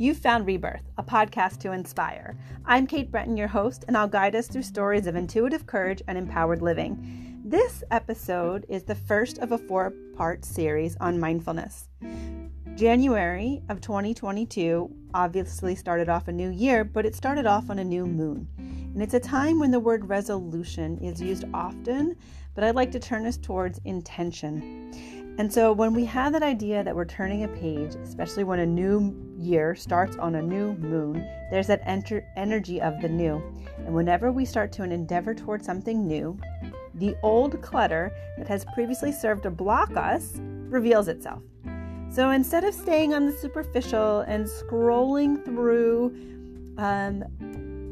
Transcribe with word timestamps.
You've 0.00 0.18
found 0.18 0.46
Rebirth, 0.46 0.84
a 0.96 1.02
podcast 1.02 1.58
to 1.62 1.72
inspire. 1.72 2.38
I'm 2.64 2.86
Kate 2.86 3.10
Breton, 3.10 3.36
your 3.36 3.48
host, 3.48 3.84
and 3.88 3.96
I'll 3.96 4.06
guide 4.06 4.36
us 4.36 4.46
through 4.46 4.62
stories 4.62 5.08
of 5.08 5.16
intuitive 5.16 5.66
courage 5.66 6.02
and 6.06 6.16
empowered 6.16 6.62
living. 6.62 7.40
This 7.44 7.82
episode 7.90 8.64
is 8.68 8.84
the 8.84 8.94
first 8.94 9.38
of 9.38 9.50
a 9.50 9.58
four 9.58 9.92
part 10.16 10.44
series 10.44 10.96
on 11.00 11.18
mindfulness. 11.18 11.88
January 12.76 13.60
of 13.68 13.80
2022 13.80 14.88
obviously 15.14 15.74
started 15.74 16.08
off 16.08 16.28
a 16.28 16.32
new 16.32 16.50
year, 16.50 16.84
but 16.84 17.04
it 17.04 17.16
started 17.16 17.44
off 17.44 17.68
on 17.68 17.80
a 17.80 17.84
new 17.84 18.06
moon. 18.06 18.46
And 18.56 19.02
it's 19.02 19.14
a 19.14 19.20
time 19.20 19.58
when 19.58 19.72
the 19.72 19.80
word 19.80 20.08
resolution 20.08 20.98
is 20.98 21.20
used 21.20 21.44
often, 21.52 22.14
but 22.54 22.62
I'd 22.62 22.76
like 22.76 22.92
to 22.92 23.00
turn 23.00 23.26
us 23.26 23.36
towards 23.36 23.80
intention. 23.84 25.34
And 25.38 25.52
so 25.52 25.72
when 25.72 25.92
we 25.92 26.04
have 26.04 26.32
that 26.34 26.44
idea 26.44 26.84
that 26.84 26.94
we're 26.94 27.04
turning 27.04 27.42
a 27.42 27.48
page, 27.48 27.96
especially 27.96 28.44
when 28.44 28.60
a 28.60 28.66
new 28.66 29.27
year 29.38 29.74
starts 29.74 30.16
on 30.16 30.34
a 30.34 30.42
new 30.42 30.74
moon, 30.74 31.14
there's 31.50 31.68
that 31.68 31.82
enter- 31.84 32.26
energy 32.36 32.80
of 32.80 33.00
the 33.00 33.08
new. 33.08 33.42
And 33.78 33.94
whenever 33.94 34.32
we 34.32 34.44
start 34.44 34.72
to 34.72 34.82
an 34.82 34.92
endeavor 34.92 35.34
towards 35.34 35.64
something 35.64 36.06
new, 36.06 36.38
the 36.94 37.16
old 37.22 37.62
clutter 37.62 38.12
that 38.36 38.48
has 38.48 38.64
previously 38.74 39.12
served 39.12 39.44
to 39.44 39.50
block 39.50 39.96
us 39.96 40.32
reveals 40.68 41.08
itself. 41.08 41.42
So 42.10 42.30
instead 42.30 42.64
of 42.64 42.74
staying 42.74 43.14
on 43.14 43.26
the 43.26 43.32
superficial 43.32 44.20
and 44.20 44.46
scrolling 44.46 45.44
through 45.44 46.14
um, 46.78 47.24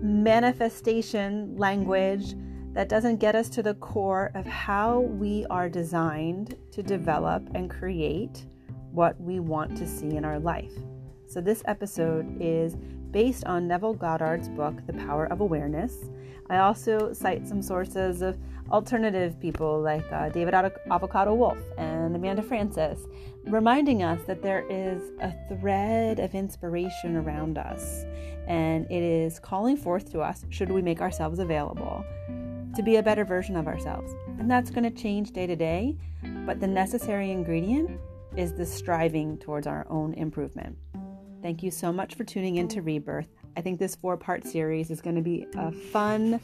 manifestation 0.02 1.56
language 1.56 2.34
that 2.73 2.88
doesn't 2.88 3.16
get 3.16 3.34
us 3.34 3.48
to 3.51 3.62
the 3.62 3.74
core 3.74 4.30
of 4.34 4.46
how 4.46 5.01
we 5.01 5.46
are 5.48 5.68
designed 5.68 6.56
to 6.73 6.82
develop 6.82 7.48
and 7.54 7.70
create 7.70 8.46
what 8.92 9.18
we 9.20 9.40
want 9.40 9.76
to 9.76 9.87
see 9.87 10.16
in 10.16 10.24
our 10.24 10.38
life. 10.38 10.73
So, 11.29 11.41
this 11.41 11.63
episode 11.66 12.37
is 12.41 12.77
based 13.10 13.45
on 13.46 13.66
Neville 13.66 13.95
Goddard's 13.95 14.49
book, 14.49 14.74
The 14.87 14.93
Power 14.93 15.27
of 15.27 15.41
Awareness. 15.41 16.09
I 16.49 16.59
also 16.59 17.13
cite 17.13 17.49
some 17.49 17.63
sources 17.63 18.23
of 18.23 18.38
alternative 18.71 19.41
people 19.41 19.80
like 19.80 20.04
uh, 20.13 20.29
David 20.29 20.54
Avocado 20.54 21.35
Wolfe 21.35 21.65
and 21.79 22.15
Amanda 22.15 22.43
Frances, 22.43 23.07
reminding 23.45 24.04
us 24.04 24.21
that 24.27 24.43
there 24.43 24.65
is 24.71 25.02
a 25.21 25.35
thread 25.49 26.21
of 26.21 26.35
inspiration 26.35 27.16
around 27.16 27.59
us, 27.59 28.04
and 28.47 28.87
it 28.91 29.02
is 29.02 29.41
calling 29.41 29.77
forth 29.77 30.10
to 30.13 30.21
us 30.21 30.45
should 30.51 30.71
we 30.71 30.80
make 30.80 31.01
ourselves 31.01 31.41
available 31.41 32.04
to 32.77 32.82
be 32.82 32.97
a 32.97 33.02
better 33.02 33.24
version 33.24 33.57
of 33.57 33.66
ourselves. 33.66 34.15
And 34.38 34.49
that's 34.49 34.71
going 34.71 34.85
to 34.85 34.91
change 34.91 35.32
day 35.32 35.47
to 35.47 35.57
day, 35.57 35.97
but 36.45 36.60
the 36.60 36.69
necessary 36.69 37.32
ingredient 37.32 37.99
is 38.37 38.52
the 38.52 38.66
striving 38.66 39.38
towards 39.38 39.66
our 39.66 39.87
own 39.88 40.13
improvement. 40.15 40.77
Thank 41.42 41.62
you 41.62 41.70
so 41.70 41.92
much 41.92 42.15
for 42.15 42.24
tuning 42.24 42.56
in 42.56 42.68
to 42.68 42.82
Rebirth. 42.82 43.29
I 43.56 43.60
think 43.60 43.79
this 43.79 43.95
four 43.95 44.16
part 44.16 44.46
series 44.46 44.90
is 44.90 45.01
going 45.01 45.16
to 45.16 45.23
be 45.23 45.46
a 45.56 45.70
fun 45.70 46.40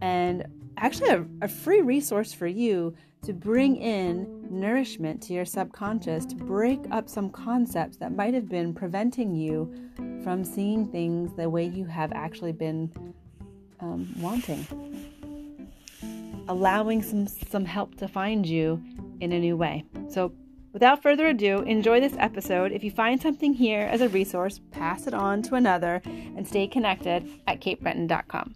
and 0.00 0.46
actually 0.76 1.10
a, 1.10 1.26
a, 1.42 1.48
free 1.48 1.82
resource 1.82 2.32
for 2.32 2.46
you 2.46 2.94
to 3.22 3.32
bring 3.32 3.76
in 3.76 4.46
nourishment 4.50 5.22
to 5.22 5.34
your 5.34 5.44
subconscious, 5.44 6.24
to 6.26 6.34
break 6.34 6.80
up 6.90 7.08
some 7.08 7.30
concepts 7.30 7.96
that 7.98 8.12
might 8.12 8.34
have 8.34 8.48
been 8.48 8.74
preventing 8.74 9.34
you 9.34 9.72
from 10.22 10.42
seeing 10.44 10.86
things 10.86 11.32
the 11.36 11.48
way 11.48 11.64
you 11.64 11.84
have 11.84 12.12
actually 12.12 12.52
been 12.52 12.90
um, 13.80 14.08
wanting 14.18 14.66
allowing 16.48 17.02
some 17.02 17.26
some 17.26 17.64
help 17.64 17.94
to 17.96 18.08
find 18.08 18.46
you 18.46 18.82
in 19.20 19.32
a 19.32 19.38
new 19.38 19.56
way. 19.56 19.84
So, 20.08 20.32
without 20.74 21.00
further 21.00 21.28
ado, 21.28 21.60
enjoy 21.60 22.00
this 22.00 22.16
episode. 22.18 22.72
If 22.72 22.82
you 22.84 22.90
find 22.90 23.22
something 23.22 23.54
here 23.54 23.82
as 23.82 24.00
a 24.00 24.08
resource, 24.08 24.60
pass 24.72 25.06
it 25.06 25.14
on 25.14 25.40
to 25.42 25.54
another 25.54 26.02
and 26.04 26.46
stay 26.46 26.66
connected 26.66 27.26
at 27.46 27.60
katebreton.com. 27.60 28.54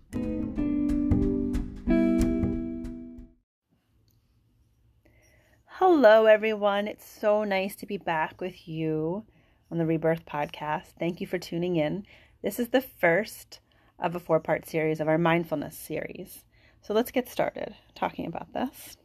Hello, 5.67 6.27
everyone. 6.27 6.89
It's 6.89 7.09
so 7.09 7.45
nice 7.45 7.77
to 7.77 7.87
be 7.87 7.97
back 7.97 8.41
with 8.41 8.67
you 8.67 9.25
on 9.71 9.79
the 9.79 9.87
Rebirth 9.87 10.27
podcast. 10.27 10.95
Thank 10.99 11.21
you 11.21 11.27
for 11.29 11.39
tuning 11.39 11.77
in. 11.77 12.05
This 12.43 12.59
is 12.59 12.71
the 12.71 12.81
first 12.81 13.61
of 14.01 14.17
a 14.17 14.21
four 14.21 14.41
part 14.41 14.69
series 14.69 14.99
of 14.99 15.07
our 15.07 15.19
mindfulness 15.19 15.79
series. 15.79 16.45
So 16.83 16.95
let's 16.95 17.13
get 17.13 17.29
started 17.29 17.77
talking 17.95 18.27
about 18.27 18.53
this. 18.53 18.97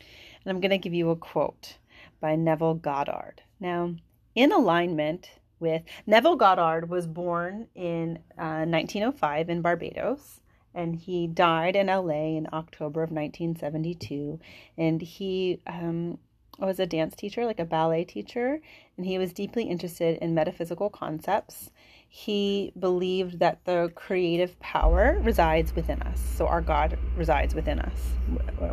And 0.00 0.50
I'm 0.50 0.60
going 0.60 0.70
to 0.70 0.78
give 0.78 0.94
you 0.94 1.10
a 1.10 1.16
quote 1.16 1.76
by 2.20 2.36
Neville 2.36 2.74
Goddard. 2.74 3.42
Now, 3.58 3.94
in 4.34 4.52
alignment 4.52 5.30
with 5.58 5.82
Neville 6.06 6.36
Goddard 6.36 6.88
was 6.88 7.06
born 7.06 7.68
in 7.74 8.18
uh, 8.38 8.64
1905 8.64 9.50
in 9.50 9.62
Barbados 9.62 10.40
and 10.74 10.96
he 10.96 11.26
died 11.26 11.76
in 11.76 11.88
LA 11.88 12.36
in 12.36 12.46
October 12.52 13.02
of 13.02 13.10
1972 13.10 14.40
and 14.78 15.02
he 15.02 15.60
um, 15.66 16.18
was 16.58 16.78
a 16.78 16.86
dance 16.86 17.14
teacher 17.14 17.44
like 17.44 17.60
a 17.60 17.64
ballet 17.64 18.04
teacher 18.04 18.60
and 18.96 19.06
he 19.06 19.18
was 19.18 19.32
deeply 19.32 19.64
interested 19.64 20.18
in 20.18 20.34
metaphysical 20.34 20.88
concepts 20.88 21.70
he 22.12 22.72
believed 22.76 23.38
that 23.38 23.64
the 23.64 23.92
creative 23.94 24.58
power 24.58 25.16
resides 25.22 25.74
within 25.76 26.02
us. 26.02 26.20
So 26.34 26.48
our 26.48 26.60
God 26.60 26.98
resides 27.16 27.54
within 27.54 27.78
us, 27.78 27.98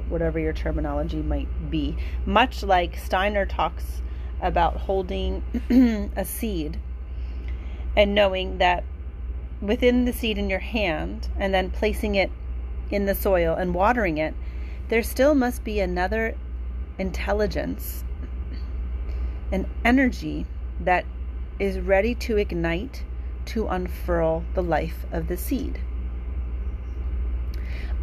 whatever 0.09 0.39
your 0.39 0.53
terminology 0.53 1.21
might 1.21 1.69
be. 1.69 1.95
Much 2.25 2.63
like 2.63 2.97
Steiner 2.97 3.45
talks 3.45 4.01
about 4.41 4.77
holding 4.77 5.43
a 6.15 6.25
seed 6.25 6.79
and 7.95 8.15
knowing 8.15 8.57
that 8.57 8.83
within 9.61 10.05
the 10.05 10.13
seed 10.13 10.39
in 10.39 10.49
your 10.49 10.59
hand 10.59 11.29
and 11.37 11.53
then 11.53 11.69
placing 11.69 12.15
it 12.15 12.31
in 12.89 13.05
the 13.05 13.15
soil 13.15 13.53
and 13.53 13.75
watering 13.75 14.17
it, 14.17 14.33
there 14.89 15.03
still 15.03 15.35
must 15.35 15.63
be 15.63 15.79
another 15.79 16.35
intelligence, 16.97 18.03
an 19.51 19.69
energy 19.85 20.47
that 20.79 21.05
is 21.59 21.79
ready 21.79 22.15
to 22.15 22.37
ignite 22.37 23.03
to 23.47 23.67
unfurl 23.67 24.43
the 24.53 24.63
life 24.63 25.05
of 25.11 25.27
the 25.27 25.37
seed. 25.37 25.79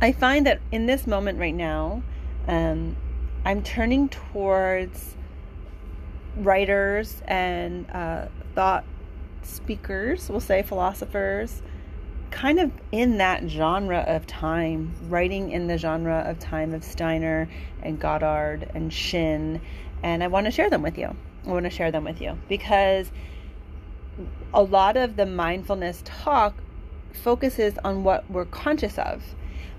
I 0.00 0.12
find 0.12 0.46
that 0.46 0.60
in 0.72 0.86
this 0.86 1.06
moment 1.06 1.38
right 1.38 1.54
now, 1.54 2.02
um, 2.48 2.96
I'm 3.44 3.62
turning 3.62 4.08
towards 4.08 5.16
writers 6.36 7.22
and 7.26 7.88
uh, 7.90 8.26
thought 8.54 8.84
speakers, 9.42 10.28
we'll 10.28 10.40
say 10.40 10.62
philosophers, 10.62 11.62
kind 12.30 12.58
of 12.58 12.72
in 12.90 13.18
that 13.18 13.48
genre 13.48 14.00
of 14.00 14.26
time, 14.26 14.92
writing 15.08 15.50
in 15.52 15.68
the 15.68 15.78
genre 15.78 16.24
of 16.26 16.38
time 16.38 16.74
of 16.74 16.82
Steiner 16.82 17.48
and 17.82 18.00
Goddard 18.00 18.70
and 18.74 18.92
Shinn. 18.92 19.60
And 20.02 20.22
I 20.22 20.26
want 20.26 20.46
to 20.46 20.50
share 20.50 20.68
them 20.68 20.82
with 20.82 20.98
you. 20.98 21.14
I 21.46 21.48
want 21.48 21.64
to 21.64 21.70
share 21.70 21.92
them 21.92 22.04
with 22.04 22.20
you 22.20 22.38
because 22.48 23.10
a 24.52 24.62
lot 24.62 24.96
of 24.96 25.16
the 25.16 25.26
mindfulness 25.26 26.02
talk 26.04 26.54
focuses 27.12 27.78
on 27.84 28.04
what 28.04 28.28
we're 28.30 28.44
conscious 28.44 28.98
of. 28.98 29.22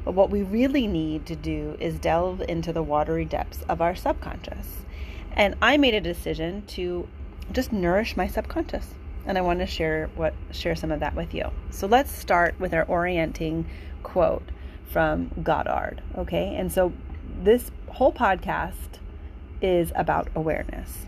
But 0.03 0.13
what 0.13 0.29
we 0.29 0.44
really 0.44 0.88
need 0.88 1.25
to 1.25 1.35
do 1.35 1.75
is 1.79 1.97
delve 2.00 2.41
into 2.47 2.72
the 2.72 2.84
watery 2.84 3.25
depths 3.25 3.63
of 3.68 3.81
our 3.81 3.96
subconscious. 3.96 4.85
And 5.31 5.56
I 5.62 5.78
made 5.78 5.96
a 5.96 6.01
decision 6.01 6.63
to 6.68 7.07
just 7.51 7.73
nourish 7.73 8.16
my 8.16 8.28
subconscious. 8.28 8.94
And 9.25 9.38
I 9.38 9.41
want 9.41 9.59
to 9.59 9.66
share 9.66 10.09
what 10.16 10.34
share 10.52 10.75
some 10.75 10.91
of 10.91 11.00
that 11.00 11.16
with 11.16 11.34
you. 11.34 11.50
So 11.72 11.88
let's 11.88 12.12
start 12.12 12.59
with 12.59 12.73
our 12.73 12.85
orienting 12.85 13.66
quote 14.03 14.47
from 14.91 15.31
Goddard, 15.41 16.02
okay? 16.16 16.56
And 16.56 16.72
so 16.72 16.94
this 17.41 17.72
whole 17.88 18.13
podcast 18.13 19.00
is 19.62 19.91
about 19.96 20.29
awareness, 20.35 21.08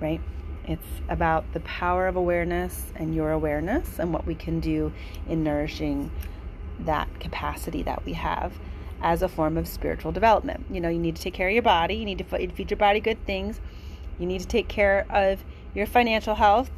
right? 0.00 0.20
It's 0.66 0.86
about 1.08 1.52
the 1.52 1.60
power 1.60 2.08
of 2.08 2.16
awareness 2.16 2.86
and 2.96 3.14
your 3.14 3.30
awareness 3.30 3.98
and 3.98 4.12
what 4.12 4.26
we 4.26 4.34
can 4.34 4.58
do 4.60 4.92
in 5.28 5.44
nourishing 5.44 6.10
that 6.80 7.20
capacity 7.20 7.82
that 7.84 8.04
we 8.04 8.14
have 8.14 8.52
as 9.00 9.22
a 9.22 9.28
form 9.28 9.56
of 9.56 9.68
spiritual 9.68 10.12
development. 10.12 10.64
You 10.70 10.80
know, 10.80 10.88
you 10.88 10.98
need 10.98 11.16
to 11.16 11.22
take 11.22 11.34
care 11.34 11.48
of 11.48 11.54
your 11.54 11.62
body, 11.62 11.94
you 11.94 12.04
need 12.04 12.18
to 12.18 12.24
feed 12.24 12.70
your 12.70 12.76
body 12.78 13.00
good 13.00 13.24
things, 13.26 13.60
you 14.18 14.26
need 14.26 14.40
to 14.40 14.46
take 14.46 14.68
care 14.68 15.06
of 15.10 15.44
your 15.74 15.86
financial 15.86 16.34
health, 16.34 16.70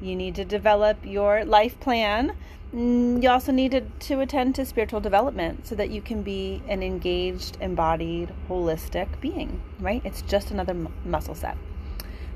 you 0.00 0.16
need 0.16 0.34
to 0.34 0.44
develop 0.44 0.98
your 1.04 1.44
life 1.44 1.78
plan. 1.80 2.36
Mm, 2.74 3.22
you 3.22 3.28
also 3.28 3.52
need 3.52 3.72
to, 3.72 3.80
to 3.80 4.20
attend 4.20 4.54
to 4.56 4.64
spiritual 4.64 5.00
development 5.00 5.66
so 5.66 5.74
that 5.74 5.90
you 5.90 6.00
can 6.00 6.22
be 6.22 6.62
an 6.68 6.82
engaged, 6.82 7.56
embodied, 7.60 8.32
holistic 8.48 9.08
being, 9.20 9.60
right? 9.80 10.02
It's 10.04 10.22
just 10.22 10.50
another 10.50 10.74
muscle 11.04 11.34
set. 11.34 11.56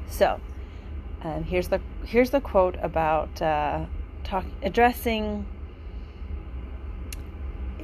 So, 0.08 0.40
and 1.24 1.44
here's 1.44 1.68
the 1.68 1.80
here's 2.04 2.30
the 2.30 2.40
quote 2.40 2.76
about 2.80 3.40
uh, 3.40 3.84
talk 4.22 4.44
addressing 4.62 5.46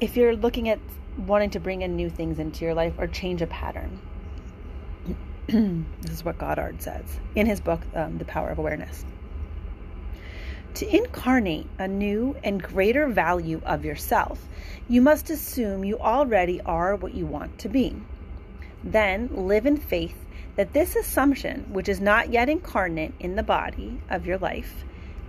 if 0.00 0.16
you're 0.16 0.36
looking 0.36 0.68
at 0.68 0.78
wanting 1.16 1.50
to 1.50 1.60
bring 1.60 1.82
in 1.82 1.96
new 1.96 2.10
things 2.10 2.38
into 2.38 2.64
your 2.64 2.74
life 2.74 2.94
or 2.98 3.06
change 3.06 3.42
a 3.42 3.46
pattern. 3.46 3.98
this 5.48 6.12
is 6.12 6.24
what 6.24 6.38
Goddard 6.38 6.80
says 6.80 7.18
in 7.34 7.46
his 7.46 7.60
book, 7.60 7.80
um, 7.94 8.18
The 8.18 8.24
Power 8.24 8.50
of 8.50 8.58
Awareness. 8.58 9.04
To 10.74 10.96
incarnate 10.96 11.66
a 11.78 11.88
new 11.88 12.36
and 12.44 12.62
greater 12.62 13.08
value 13.08 13.60
of 13.64 13.84
yourself, 13.84 14.46
you 14.88 15.02
must 15.02 15.28
assume 15.28 15.84
you 15.84 15.98
already 15.98 16.60
are 16.60 16.94
what 16.94 17.14
you 17.14 17.26
want 17.26 17.58
to 17.58 17.68
be. 17.68 17.96
Then 18.84 19.28
live 19.32 19.66
in 19.66 19.76
faith 19.76 20.24
that 20.60 20.74
this 20.74 20.94
assumption, 20.94 21.64
which 21.72 21.88
is 21.88 22.02
not 22.02 22.30
yet 22.30 22.46
incarnate 22.46 23.14
in 23.18 23.34
the 23.34 23.42
body 23.42 23.98
of 24.10 24.26
your 24.26 24.36
life, 24.36 24.84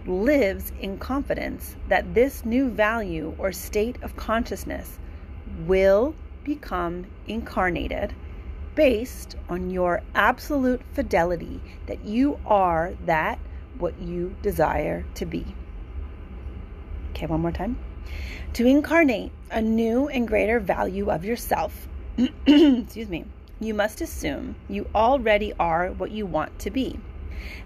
lives 0.06 0.74
in 0.82 0.98
confidence 0.98 1.78
that 1.88 2.14
this 2.14 2.44
new 2.44 2.70
value 2.70 3.34
or 3.38 3.54
state 3.54 3.96
of 4.04 4.18
consciousness 4.18 5.00
will 5.66 6.14
become 6.44 7.06
incarnated 7.30 8.14
based 8.76 9.38
on 9.48 9.70
your 9.70 10.02
absolute 10.16 10.82
fidelity 10.92 11.62
that 11.86 12.04
you 12.04 12.38
are 12.46 12.94
that 13.06 13.40
what 13.78 13.98
you 14.02 14.36
desire 14.42 15.06
to 15.16 15.26
be. 15.26 15.46
Okay, 17.12 17.26
one 17.26 17.40
more 17.40 17.54
time. 17.54 17.80
To 18.56 18.66
incarnate 18.66 19.32
a 19.50 19.62
new 19.62 20.10
and 20.10 20.28
greater 20.28 20.60
value 20.60 21.10
of 21.10 21.24
yourself, 21.24 21.88
excuse 22.46 23.08
me, 23.08 23.24
you 23.62 23.76
must 23.76 24.02
assume 24.02 24.56
you 24.68 24.90
already 24.96 25.54
are 25.60 25.92
what 25.92 26.10
you 26.12 26.26
want 26.26 26.58
to 26.60 26.72
be. 26.72 27.00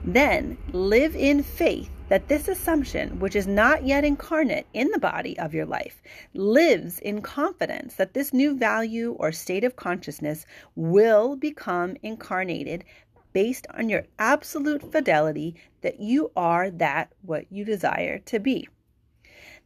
Then 0.03 0.57
live 0.73 1.15
in 1.15 1.41
faith 1.41 1.89
that 2.09 2.27
this 2.27 2.47
assumption, 2.47 3.19
which 3.19 3.35
is 3.35 3.47
not 3.47 3.85
yet 3.85 4.03
incarnate 4.03 4.67
in 4.73 4.89
the 4.91 4.99
body 4.99 5.39
of 5.39 5.53
your 5.53 5.65
life, 5.65 6.01
lives 6.33 6.99
in 6.99 7.21
confidence 7.21 7.95
that 7.95 8.13
this 8.13 8.33
new 8.33 8.57
value 8.57 9.15
or 9.19 9.31
state 9.31 9.63
of 9.63 9.77
consciousness 9.77 10.45
will 10.75 11.35
become 11.37 11.95
incarnated 12.03 12.83
based 13.31 13.65
on 13.73 13.89
your 13.89 14.03
absolute 14.19 14.91
fidelity 14.91 15.55
that 15.81 15.99
you 15.99 16.31
are 16.35 16.69
that 16.69 17.11
what 17.21 17.49
you 17.51 17.65
desire 17.65 18.19
to 18.19 18.39
be. 18.39 18.67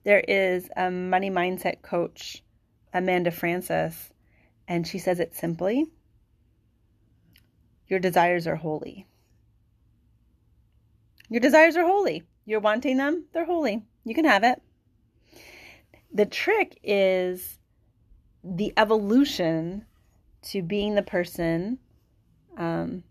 There 0.03 0.23
is 0.27 0.69
a 0.77 0.89
money 0.89 1.29
mindset 1.29 1.81
coach, 1.81 2.43
Amanda 2.93 3.31
Frances, 3.31 4.11
and 4.67 4.87
she 4.87 4.99
says 4.99 5.19
it 5.19 5.35
simply 5.35 5.87
Your 7.89 7.99
desires 7.99 8.47
are 8.47 8.55
holy. 8.55 9.05
Your 11.27 11.41
desires 11.41 11.75
are 11.75 11.85
holy. 11.85 12.23
You're 12.45 12.59
wanting 12.59 12.97
them, 12.97 13.25
they're 13.33 13.45
holy. 13.45 13.83
You 14.05 14.15
can 14.15 14.25
have 14.25 14.43
it. 14.43 14.61
The 16.13 16.25
trick 16.25 16.79
is 16.83 17.59
the 18.43 18.73
evolution 18.77 19.85
to 20.43 20.61
being 20.61 20.95
the 20.95 21.03
person 21.03 21.77
um, 22.57 23.03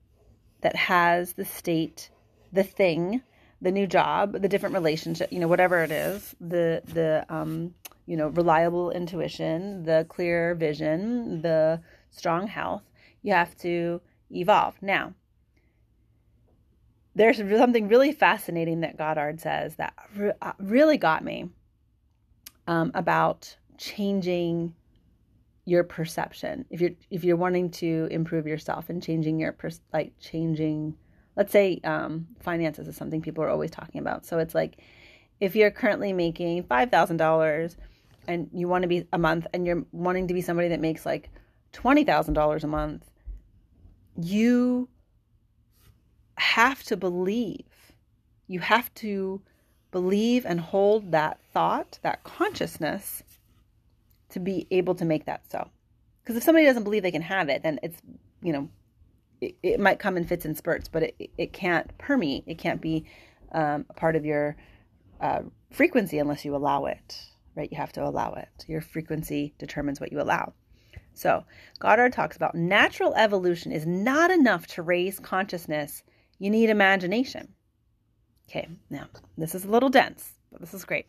that 0.63 0.75
has 0.75 1.35
the 1.35 1.45
state, 1.45 2.11
the 2.53 2.65
thing, 2.65 3.23
the 3.61 3.71
new 3.71 3.87
job, 3.87 4.33
the 4.41 4.49
different 4.49 4.75
relationship, 4.75 5.33
you 5.33 5.39
know, 5.39 5.49
whatever 5.49 5.83
it 5.83 5.91
is, 5.91 6.35
the 6.41 6.83
the 6.87 7.27
um, 7.29 7.75
you 8.07 8.17
know, 8.17 8.29
reliable 8.29 8.91
intuition, 8.91 9.85
the 9.85 10.07
clear 10.09 10.55
vision, 10.55 11.43
the 11.43 11.81
strong 12.11 12.47
health, 12.47 12.83
you 13.23 13.33
have 13.33 13.57
to 13.59 14.01
evolve. 14.31 14.75
Now, 14.81 15.15
there's 17.15 17.39
something 17.39 17.89
really 17.89 18.13
fascinating 18.13 18.81
that 18.81 18.97
Goddard 18.97 19.41
says 19.41 19.77
that 19.77 19.95
uh, 20.41 20.53
really 20.59 20.97
got 20.97 21.25
me 21.25 21.51
um, 22.67 22.93
about 22.95 23.57
changing 23.77 24.75
your 25.65 25.85
perception. 25.85 26.65
If 26.71 26.81
you're 26.81 26.93
if 27.11 27.25
you're 27.25 27.37
wanting 27.37 27.71
to 27.73 28.09
improve 28.11 28.47
yourself 28.47 28.89
and 28.89 29.03
changing 29.03 29.39
your 29.39 29.57
like 29.93 30.13
changing, 30.21 30.97
let's 31.37 31.53
say 31.53 31.81
um, 31.85 32.29
finances 32.41 32.89
is 32.89 32.97
something 32.97 33.21
people 33.21 33.45
are 33.45 33.51
always 33.51 33.71
talking 33.71 34.01
about. 34.01 34.25
So 34.25 34.39
it's 34.39 34.55
like 34.55 34.79
if 35.41 35.55
you're 35.57 35.71
currently 35.71 36.13
making 36.13 36.63
five 36.65 36.91
thousand 36.91 37.17
dollars 37.19 37.77
and 38.27 38.49
you 38.53 38.69
want 38.69 38.83
to 38.83 38.89
be 38.89 39.07
a 39.13 39.19
month 39.19 39.47
and 39.53 39.67
you're 39.67 39.85
wanting 39.93 40.29
to 40.29 40.35
be 40.35 40.41
somebody 40.41 40.69
that 40.69 40.81
makes 40.81 41.05
like 41.05 41.31
twenty 41.73 42.05
thousand 42.05 42.35
dollars 42.35 42.65
a 42.65 42.69
month, 42.69 43.05
you 44.19 44.89
have 46.37 46.83
to 46.85 46.97
believe. 46.97 47.65
You 48.49 48.61
have 48.61 48.93
to 48.95 49.41
believe 49.91 50.45
and 50.45 50.61
hold 50.61 51.13
that 51.13 51.39
thought, 51.53 51.99
that 52.03 52.25
consciousness, 52.25 53.23
to 54.31 54.41
be 54.41 54.67
able 54.71 54.95
to 54.97 55.05
make 55.05 55.27
that 55.27 55.51
so. 55.51 55.71
Because 56.23 56.37
if 56.37 56.43
somebody 56.43 56.67
doesn't 56.67 56.85
believe 56.85 57.03
they 57.03 57.11
can 57.11 57.23
have 57.23 57.49
it, 57.49 57.63
then 57.63 57.79
it's, 57.83 58.01
you 58.43 58.53
know, 58.53 58.69
it, 59.41 59.57
it 59.63 59.81
might 59.81 59.99
come 59.99 60.17
in 60.17 60.25
fits 60.25 60.45
and 60.45 60.57
spurts, 60.57 60.89
but 60.89 61.03
it, 61.05 61.31
it 61.39 61.53
can't 61.53 61.97
permeate. 61.97 62.45
It 62.47 62.59
can't 62.59 62.81
be 62.81 63.05
um, 63.53 63.87
a 63.89 63.95
part 63.95 64.17
of 64.17 64.27
your 64.27 64.57
uh, 65.21 65.43
frequency 65.71 66.19
unless 66.19 66.45
you 66.45 66.55
allow 66.55 66.87
it, 66.87 67.19
right? 67.55 67.71
You 67.71 67.79
have 67.79 67.93
to 67.93 68.05
allow 68.05 68.35
it. 68.35 68.65
Your 68.67 68.81
frequency 68.81 69.55
determines 69.59 70.01
what 70.01 70.13
you 70.13 70.21
allow. 70.21 70.53
So, 71.19 71.43
Goddard 71.81 72.13
talks 72.13 72.37
about 72.37 72.55
natural 72.55 73.13
evolution 73.17 73.73
is 73.73 73.85
not 73.85 74.31
enough 74.31 74.69
to 74.69 74.83
raise 74.83 75.19
consciousness 75.19 76.05
you 76.39 76.49
need 76.49 76.71
imagination. 76.71 77.55
Okay, 78.49 78.69
now 78.89 79.09
this 79.37 79.53
is 79.57 79.65
a 79.65 79.69
little 79.69 79.89
dense, 79.89 80.35
but 80.53 80.61
this 80.61 80.75
is 80.75 80.85
great. 80.85 81.07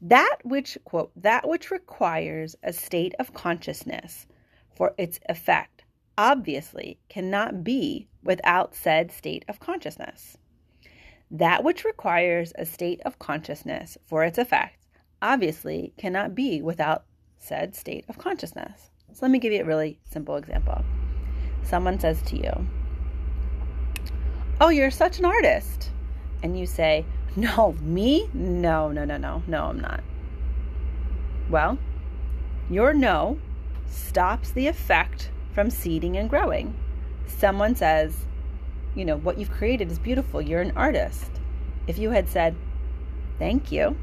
That 0.00 0.38
which, 0.42 0.76
quote, 0.82 1.12
that 1.14 1.48
which 1.48 1.70
requires 1.70 2.56
a 2.64 2.72
state 2.72 3.14
of 3.20 3.32
consciousness 3.32 4.26
for 4.74 4.92
its 4.98 5.20
effect 5.28 5.84
obviously 6.18 6.98
cannot 7.08 7.62
be 7.62 8.08
without 8.24 8.74
said 8.74 9.12
state 9.12 9.44
of 9.46 9.60
consciousness. 9.60 10.36
That 11.30 11.62
which 11.62 11.84
requires 11.84 12.52
a 12.58 12.66
state 12.66 13.00
of 13.04 13.20
consciousness 13.20 13.96
for 14.04 14.24
its 14.24 14.38
effect 14.38 14.84
obviously 15.22 15.94
cannot 15.96 16.34
be 16.34 16.60
without 16.60 17.04
said 17.38 17.76
state 17.76 18.04
of 18.08 18.18
consciousness. 18.18 18.90
So 19.14 19.26
let 19.26 19.30
me 19.30 19.38
give 19.38 19.52
you 19.52 19.60
a 19.60 19.66
really 19.66 19.98
simple 20.10 20.36
example. 20.36 20.82
Someone 21.62 22.00
says 22.00 22.22
to 22.22 22.36
you, 22.36 22.66
Oh, 24.60 24.70
you're 24.70 24.90
such 24.90 25.18
an 25.18 25.26
artist. 25.26 25.90
And 26.42 26.58
you 26.58 26.64
say, 26.64 27.04
No, 27.36 27.72
me? 27.82 28.28
No, 28.32 28.90
no, 28.90 29.04
no, 29.04 29.18
no, 29.18 29.42
no, 29.46 29.64
I'm 29.64 29.80
not. 29.80 30.02
Well, 31.50 31.78
your 32.70 32.94
no 32.94 33.38
stops 33.86 34.50
the 34.52 34.66
effect 34.66 35.30
from 35.52 35.68
seeding 35.68 36.16
and 36.16 36.30
growing. 36.30 36.74
Someone 37.26 37.74
says, 37.74 38.24
You 38.94 39.04
know, 39.04 39.18
what 39.18 39.38
you've 39.38 39.50
created 39.50 39.90
is 39.90 39.98
beautiful. 39.98 40.40
You're 40.40 40.62
an 40.62 40.72
artist. 40.74 41.30
If 41.86 41.98
you 41.98 42.10
had 42.10 42.30
said, 42.30 42.56
Thank 43.38 43.70
you, 43.70 43.96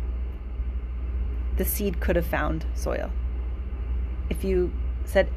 the 1.58 1.66
seed 1.66 2.00
could 2.00 2.16
have 2.16 2.28
found 2.28 2.68
soil. 2.76 3.10
If 4.30 4.44
you 4.44 4.72
said, 5.10 5.30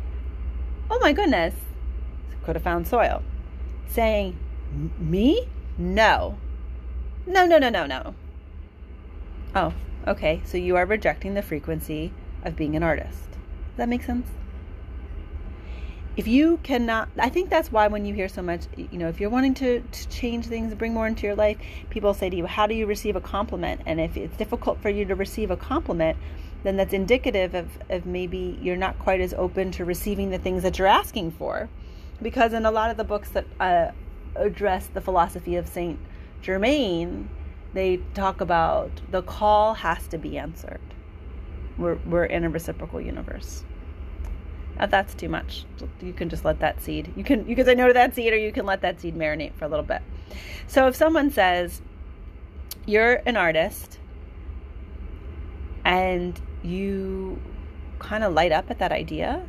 Oh 0.91 0.99
my 1.01 1.13
goodness, 1.13 1.55
could 2.45 2.57
have 2.57 2.63
found 2.63 2.87
soil. 2.87 3.23
Saying, 3.89 4.39
me? 4.99 5.49
No. 5.79 6.39
No, 7.27 7.47
no, 7.47 7.59
no, 7.59 7.69
no, 7.69 7.87
no. 7.87 8.15
Oh, 9.55 9.73
okay. 10.07 10.43
So 10.45 10.59
you 10.59 10.77
are 10.77 10.87
rejecting 10.87 11.35
the 11.35 11.43
frequency 11.43 12.13
of 12.45 12.57
being 12.57 12.77
an 12.77 12.83
artist. 12.83 13.31
Does 13.31 13.77
that 13.79 13.89
make 13.89 14.03
sense? 14.03 14.29
If 16.15 16.29
you 16.29 16.59
cannot, 16.59 17.09
I 17.19 17.31
think 17.31 17.49
that's 17.49 17.73
why 17.73 17.89
when 17.89 18.05
you 18.05 18.13
hear 18.13 18.29
so 18.29 18.43
much, 18.43 18.67
you 18.77 18.99
know, 18.99 19.09
if 19.09 19.19
you're 19.19 19.31
wanting 19.31 19.55
to, 19.55 19.81
to 19.81 20.09
change 20.09 20.47
things, 20.47 20.75
bring 20.75 20.93
more 20.93 21.07
into 21.07 21.27
your 21.27 21.37
life, 21.37 21.57
people 21.89 22.13
say 22.13 22.29
to 22.29 22.37
you, 22.37 22.45
How 22.45 22.67
do 22.67 22.75
you 22.75 22.85
receive 22.85 23.17
a 23.17 23.21
compliment? 23.21 23.81
And 23.87 23.99
if 23.99 24.17
it's 24.17 24.37
difficult 24.37 24.83
for 24.83 24.91
you 24.91 25.07
to 25.07 25.15
receive 25.15 25.51
a 25.51 25.57
compliment, 25.57 26.19
then 26.63 26.77
that's 26.77 26.93
indicative 26.93 27.55
of, 27.55 27.69
of 27.91 28.07
maybe 28.07 28.59
you're 28.63 28.77
not 28.77 28.99
quite 28.99 29.21
as 29.21 29.35
open 29.35 29.71
to 29.73 29.85
receiving 29.85 30.31
the 30.31 30.39
things 30.39 30.63
that 30.63 30.79
you're 30.79 30.89
asking 30.89 31.33
for. 31.33 31.69
Because 32.21 32.53
in 32.53 32.65
a 32.65 32.71
lot 32.71 32.91
of 32.91 32.97
the 32.97 33.05
books 33.05 33.31
that 33.31 33.47
uh, 33.59 33.91
address 34.37 34.87
the 34.87 35.01
philosophy 35.01 35.57
of 35.57 35.67
Saint 35.67 35.99
Germain, 36.41 37.29
they 37.75 37.99
talk 38.15 38.41
about 38.41 38.91
the 39.11 39.23
call 39.23 39.75
has 39.75 40.07
to 40.09 40.19
be 40.19 40.39
answered. 40.39 40.81
We're 41.79 41.97
we're 42.07 42.27
in 42.27 42.45
a 42.45 42.51
reciprocal 42.51 43.01
universe. 43.01 43.65
Now 44.79 44.87
that's 44.87 45.15
too 45.15 45.29
much. 45.29 45.65
You 46.01 46.13
can 46.13 46.29
just 46.29 46.45
let 46.45 46.61
that 46.61 46.81
seed. 46.81 47.13
You 47.17 47.25
can 47.25 47.49
you 47.49 47.57
can 47.57 47.65
say 47.65 47.75
no 47.75 47.89
to 47.89 47.95
that 47.95 48.15
seed, 48.15 48.33
or 48.33 48.39
you 48.39 48.53
can 48.53 48.67
let 48.67 48.83
that 48.83 49.01
seed 49.01 49.17
marinate 49.17 49.55
for 49.55 49.65
a 49.65 49.69
little 49.69 49.85
bit. 49.85 50.03
So 50.67 50.87
if 50.87 50.95
someone 50.95 51.31
says 51.31 51.83
you're 52.87 53.23
an 53.27 53.37
artist 53.37 53.99
and 55.85 56.41
you 56.63 57.41
kind 57.99 58.25
of 58.25 58.33
light 58.33 58.53
up 58.53 58.71
at 58.71 58.79
that 58.79 58.93
idea 58.93 59.45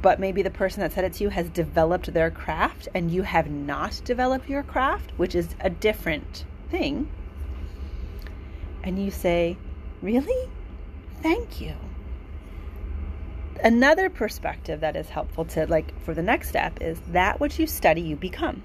but 0.00 0.20
maybe 0.20 0.42
the 0.42 0.50
person 0.50 0.80
that 0.80 0.92
said 0.92 1.04
it 1.04 1.14
to 1.14 1.24
you 1.24 1.30
has 1.30 1.48
developed 1.50 2.12
their 2.12 2.30
craft 2.30 2.88
and 2.94 3.10
you 3.10 3.22
have 3.22 3.50
not 3.50 4.00
developed 4.04 4.48
your 4.48 4.62
craft, 4.62 5.12
which 5.16 5.34
is 5.34 5.54
a 5.60 5.70
different 5.70 6.44
thing. 6.70 7.10
And 8.84 9.02
you 9.02 9.10
say, 9.10 9.56
Really? 10.00 10.48
Thank 11.20 11.60
you. 11.60 11.74
Another 13.64 14.08
perspective 14.08 14.80
that 14.80 14.94
is 14.94 15.08
helpful 15.08 15.44
to, 15.46 15.66
like, 15.66 16.00
for 16.04 16.14
the 16.14 16.22
next 16.22 16.48
step 16.50 16.80
is 16.80 17.00
that 17.08 17.40
which 17.40 17.58
you 17.58 17.66
study, 17.66 18.00
you 18.00 18.14
become. 18.14 18.62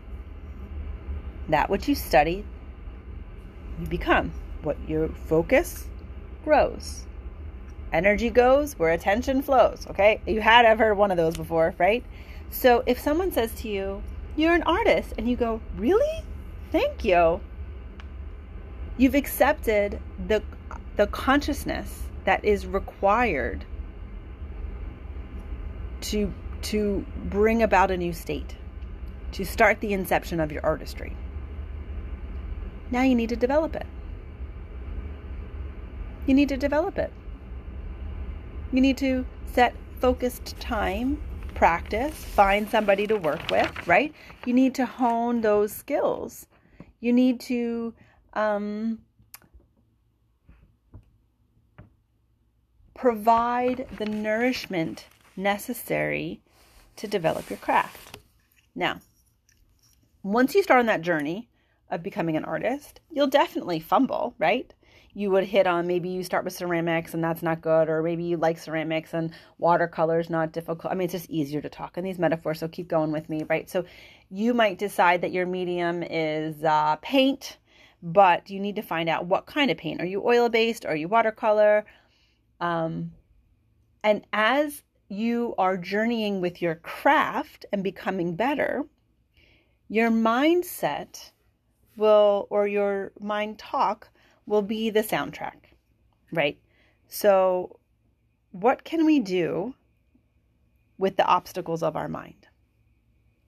That 1.50 1.72
which 1.72 1.88
you 1.88 1.96
study, 1.96 2.46
you 3.80 3.88
become. 3.88 4.32
What 4.62 4.78
you 4.88 5.16
focus 5.26 5.88
grows. 6.44 7.06
Energy 7.92 8.30
goes 8.30 8.78
where 8.80 8.92
attention 8.92 9.42
flows. 9.42 9.86
Okay? 9.90 10.20
You 10.26 10.42
had 10.42 10.66
ever 10.66 10.96
one 10.96 11.12
of 11.12 11.18
those 11.18 11.38
before, 11.38 11.76
right? 11.78 12.04
So 12.50 12.84
if 12.86 13.00
someone 13.00 13.32
says 13.32 13.54
to 13.62 13.70
you, 13.70 14.02
You're 14.36 14.56
an 14.56 14.64
artist, 14.64 15.14
and 15.18 15.30
you 15.30 15.36
go, 15.36 15.62
Really? 15.78 16.24
Thank 16.72 17.06
you. 17.06 17.40
You've 18.98 19.16
accepted 19.16 20.00
the, 20.28 20.42
the 20.96 21.08
consciousness 21.08 22.04
that 22.26 22.44
is 22.44 22.66
required 22.66 23.66
to, 26.02 26.34
to 26.64 27.06
bring 27.26 27.62
about 27.62 27.92
a 27.92 27.98
new 27.98 28.14
state, 28.14 28.56
to 29.34 29.46
start 29.46 29.80
the 29.80 29.94
inception 29.94 30.40
of 30.40 30.52
your 30.52 30.66
artistry. 30.66 31.16
Now 32.92 33.02
you 33.02 33.16
need 33.16 33.30
to 33.30 33.36
develop 33.36 33.76
it. 33.76 33.88
You 36.26 36.34
need 36.34 36.50
to 36.50 36.58
develop 36.58 36.98
it. 36.98 37.12
You 38.72 38.82
need 38.82 38.98
to 38.98 39.26
set 39.52 39.76
focused 40.00 40.58
time, 40.60 41.22
practice, 41.54 42.14
find 42.14 42.70
somebody 42.70 43.06
to 43.08 43.18
work 43.18 43.50
with, 43.50 43.88
right? 43.88 44.14
You 44.46 44.54
need 44.54 44.74
to 44.76 44.86
hone 44.86 45.42
those 45.42 45.72
skills. 45.72 46.48
You 47.00 47.14
need 47.14 47.40
to 47.42 47.94
um, 48.34 49.00
provide 52.94 53.88
the 53.98 54.06
nourishment 54.06 55.08
necessary 55.36 56.42
to 56.96 57.08
develop 57.08 57.50
your 57.50 57.58
craft. 57.58 58.18
Now, 58.76 59.00
once 60.24 60.56
you 60.56 60.64
start 60.64 60.80
on 60.80 60.86
that 60.86 61.02
journey 61.02 61.50
of 61.90 62.02
becoming 62.02 62.38
an 62.38 62.46
artist, 62.46 63.02
you'll 63.12 63.28
definitely 63.28 63.80
fumble, 63.80 64.36
right? 64.40 64.74
You 65.16 65.30
would 65.30 65.44
hit 65.44 65.68
on 65.68 65.86
maybe 65.86 66.10
you 66.10 66.24
start 66.24 66.44
with 66.44 66.54
ceramics 66.54 67.14
and 67.14 67.24
that's 67.24 67.44
not 67.44 67.62
good, 67.62 67.90
or 67.90 68.02
maybe 68.02 68.24
you 68.24 68.38
like 68.38 68.58
ceramics 68.58 69.14
and 69.14 69.32
watercolor 69.60 70.20
is 70.20 70.30
not 70.30 70.52
difficult. 70.52 70.92
I 70.92 70.96
mean, 70.96 71.06
it's 71.06 71.14
just 71.14 71.30
easier 71.30 71.62
to 71.62 71.70
talk 71.70 71.98
in 71.98 72.04
these 72.04 72.18
metaphors, 72.18 72.60
so 72.60 72.68
keep 72.68 72.88
going 72.88 73.12
with 73.12 73.30
me, 73.30 73.44
right? 73.50 73.70
So 73.70 73.86
you 74.30 74.54
might 74.54 74.80
decide 74.80 75.22
that 75.22 75.32
your 75.32 75.46
medium 75.46 76.02
is 76.04 76.64
uh, 76.64 76.96
paint, 77.02 77.58
but 78.02 78.50
you 78.50 78.60
need 78.60 78.76
to 78.78 78.82
find 78.82 79.08
out 79.08 79.28
what 79.28 79.46
kind 79.46 79.70
of 79.70 79.78
paint. 79.78 80.02
Are 80.02 80.06
you 80.06 80.26
oil 80.26 80.50
based? 80.50 80.86
Are 80.86 80.96
you 80.96 81.08
watercolor? 81.08 81.86
Um, 82.60 83.12
and 84.04 84.26
as 84.34 84.82
you 85.10 85.54
are 85.58 85.78
journeying 85.78 86.42
with 86.42 86.62
your 86.62 86.76
craft 86.76 87.66
and 87.72 87.84
becoming 87.84 88.36
better, 88.36 88.86
your 89.90 90.10
mindset 90.10 91.32
will, 91.96 92.48
or 92.50 92.68
your 92.68 93.12
mind 93.20 93.60
talk 93.60 94.10
will 94.46 94.62
be 94.62 94.90
the 94.90 95.02
soundtrack, 95.02 95.76
right? 96.32 96.58
So, 97.08 97.80
what 98.52 98.84
can 98.84 99.06
we 99.06 99.20
do 99.20 99.76
with 100.98 101.18
the 101.18 101.26
obstacles 101.26 101.84
of 101.84 101.96
our 101.96 102.08
mind? 102.08 102.48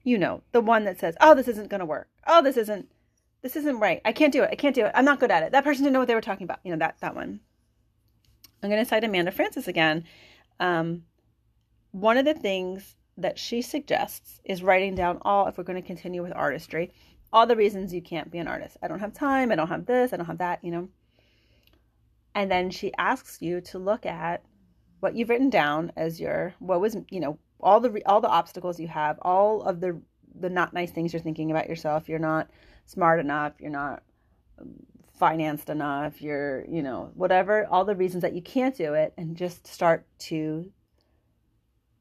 You 0.02 0.18
know, 0.18 0.42
the 0.52 0.60
one 0.60 0.84
that 0.84 1.00
says, 1.00 1.16
"Oh, 1.20 1.34
this 1.34 1.48
isn't 1.48 1.68
going 1.68 1.80
to 1.80 1.86
work. 1.86 2.08
Oh, 2.26 2.42
this 2.42 2.56
isn't 2.56 2.90
this 3.42 3.56
isn't 3.56 3.78
right. 3.78 4.00
I 4.04 4.12
can't 4.12 4.32
do 4.32 4.42
it. 4.42 4.50
I 4.52 4.56
can't 4.56 4.74
do 4.74 4.86
it. 4.86 4.92
I'm 4.94 5.04
not 5.04 5.20
good 5.20 5.30
at 5.30 5.42
it. 5.42 5.52
That 5.52 5.64
person 5.64 5.84
didn't 5.84 5.94
know 5.94 6.00
what 6.00 6.08
they 6.08 6.14
were 6.14 6.20
talking 6.20 6.44
about." 6.44 6.60
You 6.64 6.72
know, 6.72 6.78
that 6.78 6.96
that 7.00 7.14
one. 7.14 7.40
I'm 8.62 8.70
going 8.70 8.82
to 8.82 8.88
cite 8.88 9.04
Amanda 9.04 9.30
Frances 9.30 9.68
again. 9.68 10.04
Um, 10.58 11.04
one 11.92 12.16
of 12.16 12.24
the 12.24 12.34
things 12.34 12.96
that 13.16 13.38
she 13.38 13.62
suggests 13.62 14.40
is 14.44 14.62
writing 14.62 14.94
down 14.94 15.18
all 15.22 15.46
if 15.46 15.56
we're 15.56 15.64
going 15.64 15.80
to 15.80 15.86
continue 15.86 16.22
with 16.22 16.32
artistry 16.34 16.92
all 17.32 17.46
the 17.46 17.56
reasons 17.56 17.92
you 17.92 18.02
can't 18.02 18.30
be 18.30 18.38
an 18.38 18.48
artist. 18.48 18.76
I 18.82 18.88
don't 18.88 19.00
have 19.00 19.12
time, 19.12 19.52
I 19.52 19.56
don't 19.56 19.68
have 19.68 19.86
this, 19.86 20.12
I 20.12 20.16
don't 20.16 20.26
have 20.26 20.38
that, 20.38 20.62
you 20.62 20.70
know. 20.70 20.88
And 22.34 22.50
then 22.50 22.70
she 22.70 22.92
asks 22.98 23.40
you 23.40 23.60
to 23.62 23.78
look 23.78 24.06
at 24.06 24.44
what 25.00 25.14
you've 25.14 25.28
written 25.28 25.50
down 25.50 25.92
as 25.96 26.20
your 26.20 26.54
what 26.58 26.80
was, 26.80 26.96
you 27.10 27.20
know, 27.20 27.38
all 27.60 27.80
the 27.80 28.02
all 28.06 28.20
the 28.20 28.28
obstacles 28.28 28.78
you 28.78 28.88
have, 28.88 29.18
all 29.22 29.62
of 29.62 29.80
the 29.80 30.00
the 30.38 30.50
not 30.50 30.74
nice 30.74 30.90
things 30.90 31.12
you're 31.12 31.22
thinking 31.22 31.50
about 31.50 31.68
yourself. 31.68 32.08
You're 32.08 32.18
not 32.18 32.48
smart 32.84 33.20
enough, 33.20 33.54
you're 33.58 33.70
not 33.70 34.02
um, 34.60 34.74
financed 35.18 35.70
enough, 35.70 36.20
you're, 36.20 36.64
you 36.66 36.82
know, 36.82 37.10
whatever, 37.14 37.66
all 37.66 37.84
the 37.84 37.96
reasons 37.96 38.22
that 38.22 38.34
you 38.34 38.42
can't 38.42 38.76
do 38.76 38.94
it 38.94 39.14
and 39.16 39.36
just 39.36 39.66
start 39.66 40.06
to 40.18 40.70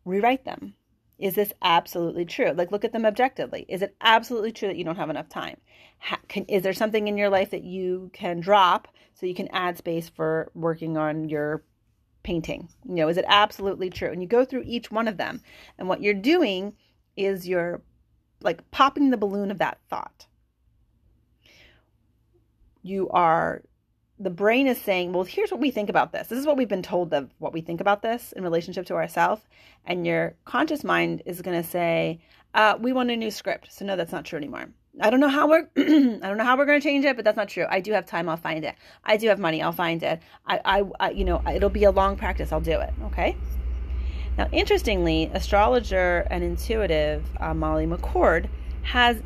rewrite 0.03 0.46
them 0.46 0.75
is 1.17 1.36
this 1.36 1.53
absolutely 1.62 2.25
true? 2.25 2.51
Like, 2.51 2.72
look 2.72 2.84
at 2.84 2.91
them 2.91 3.05
objectively. 3.05 3.65
Is 3.69 3.81
it 3.81 3.95
absolutely 4.01 4.51
true 4.51 4.67
that 4.67 4.77
you 4.77 4.84
don't 4.84 4.98
have 4.98 5.10
enough 5.10 5.29
time? 5.29 5.57
can, 6.27 6.45
is 6.45 6.63
there 6.63 6.74
something 6.74 7.07
in 7.07 7.17
your 7.17 7.29
life 7.29 7.51
that 7.51 7.63
you 7.63 8.10
can 8.13 8.39
drop 8.39 8.88
so 9.13 9.25
you 9.25 9.36
can 9.36 9.48
add 9.50 9.77
space 9.77 10.10
for 10.10 10.51
working 10.53 10.98
on 10.98 11.29
your 11.29 11.63
painting? 12.24 12.69
You 12.88 12.95
know, 12.95 13.07
is 13.07 13.17
it 13.17 13.25
absolutely 13.27 13.89
true? 13.89 14.12
And 14.12 14.22
you 14.22 14.27
go 14.27 14.45
through 14.45 14.63
each 14.65 14.91
one 14.91 15.07
of 15.07 15.17
them. 15.17 15.41
And 15.77 15.88
what 15.88 16.01
you're 16.01 16.13
doing 16.13 16.74
is 17.15 17.48
you're 17.48 17.81
like 18.41 18.69
popping 18.72 19.10
the 19.10 19.17
balloon 19.17 19.51
of 19.51 19.60
that 19.60 19.79
thought. 19.89 20.25
You 22.81 23.10
are 23.10 23.63
the 24.19 24.29
brain 24.29 24.67
is 24.67 24.79
saying, 24.79 25.12
well, 25.12 25.24
here's 25.24 25.51
what 25.51 25.60
we 25.60 25.72
think 25.72 25.89
about 25.89 26.13
this. 26.13 26.27
This 26.27 26.39
is 26.39 26.45
what 26.45 26.55
we've 26.55 26.69
been 26.69 26.84
told 26.84 27.13
of 27.13 27.29
what 27.39 27.51
we 27.51 27.62
think 27.62 27.81
about 27.81 28.01
this 28.01 28.31
in 28.31 28.43
relationship 28.43 28.86
to 28.88 28.93
ourselves. 28.93 29.41
And 29.86 30.07
your 30.07 30.36
conscious 30.45 30.84
mind 30.84 31.22
is 31.25 31.41
going 31.41 31.62
to 31.62 31.67
say, 31.67 32.22
uh, 32.53 32.77
we 32.79 32.93
want 32.93 33.12
a 33.12 33.15
new 33.17 33.29
script. 33.29 33.74
So 33.74 33.86
no, 33.86 33.98
that's 33.98 34.13
not 34.13 34.24
true 34.24 34.38
anymore. 34.38 34.69
I 35.01 35.10
don't 35.10 35.19
know 35.19 35.27
how 35.27 35.50
we're 35.50 35.67
I 35.77 36.27
don't 36.27 36.38
know 36.38 36.45
how 36.45 36.57
we're 36.57 36.65
going 36.65 36.79
to 36.79 36.88
change 36.88 37.03
it, 37.03 37.17
but 37.17 37.25
that's 37.25 37.36
not 37.36 37.50
true. 37.50 37.65
I 37.69 37.81
do 37.81 37.91
have 37.91 38.05
time. 38.05 38.29
I'll 38.29 38.38
find 38.38 38.63
it. 38.63 38.75
I 39.03 39.17
do 39.17 39.27
have 39.27 39.39
money. 39.39 39.62
I'll 39.62 39.74
find 39.74 40.01
it. 40.01 40.22
I, 40.48 40.62
I, 40.63 40.84
I 41.01 41.10
you 41.12 41.25
know, 41.25 41.41
it'll 41.53 41.69
be 41.69 41.84
a 41.84 41.91
long 41.91 42.15
practice. 42.15 42.53
I'll 42.53 42.62
do 42.62 42.79
it. 42.79 42.93
Okay. 43.05 43.36
Now, 44.38 44.48
interestingly, 44.53 45.29
astrologer 45.34 46.25
and 46.29 46.43
intuitive 46.43 47.25
uh, 47.39 47.53
Molly 47.53 47.86
McCord 47.86 48.48
has 48.84 49.22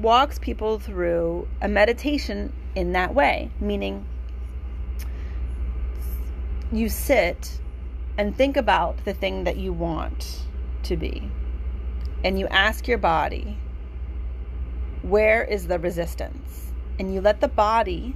walks 0.00 0.38
people 0.40 0.80
through 0.80 1.46
a 1.62 1.68
meditation 1.68 2.52
in 2.74 2.92
that 2.92 3.14
way, 3.14 3.50
meaning 3.60 4.04
you 6.72 6.88
sit 6.88 7.60
and 8.18 8.36
think 8.36 8.56
about 8.56 9.04
the 9.04 9.14
thing 9.14 9.44
that 9.44 9.56
you 9.56 9.72
want 9.72 10.42
to 10.84 10.96
be. 10.96 11.30
And 12.24 12.38
you 12.38 12.46
ask 12.48 12.88
your 12.88 12.98
body, 12.98 13.58
where 15.02 15.44
is 15.44 15.68
the 15.68 15.78
resistance? 15.78 16.72
And 16.98 17.14
you 17.14 17.20
let 17.20 17.40
the 17.40 17.48
body 17.48 18.14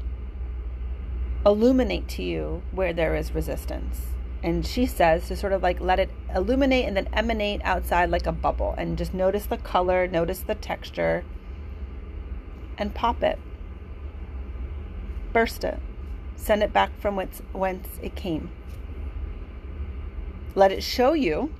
illuminate 1.45 2.09
to 2.09 2.23
you 2.23 2.63
where 2.73 2.93
there 2.93 3.15
is 3.15 3.35
resistance. 3.35 4.01
And 4.43 4.67
she 4.67 4.87
says 4.87 5.29
to 5.29 5.37
sort 5.37 5.53
of 5.53 5.63
like 5.63 5.81
let 5.81 6.01
it 6.01 6.11
illuminate 6.35 6.87
and 6.87 6.97
then 6.97 7.09
emanate 7.13 7.61
outside 7.63 8.11
like 8.11 8.27
a 8.27 8.33
bubble 8.33 8.75
and 8.79 8.97
just 8.97 9.13
notice 9.13 9.47
the 9.47 9.59
color, 9.59 10.09
notice 10.09 10.41
the 10.41 10.55
texture, 10.55 11.25
and 12.79 12.95
pop 12.95 13.23
it. 13.23 13.39
Burst 15.33 15.63
it. 15.63 15.79
Send 16.41 16.63
it 16.63 16.73
back 16.73 16.91
from 17.01 17.17
whence, 17.17 17.43
whence 17.53 17.87
it 18.03 18.15
came. 18.15 18.51
Let 20.55 20.73
it 20.73 20.83
show 20.83 21.13
you. 21.13 21.53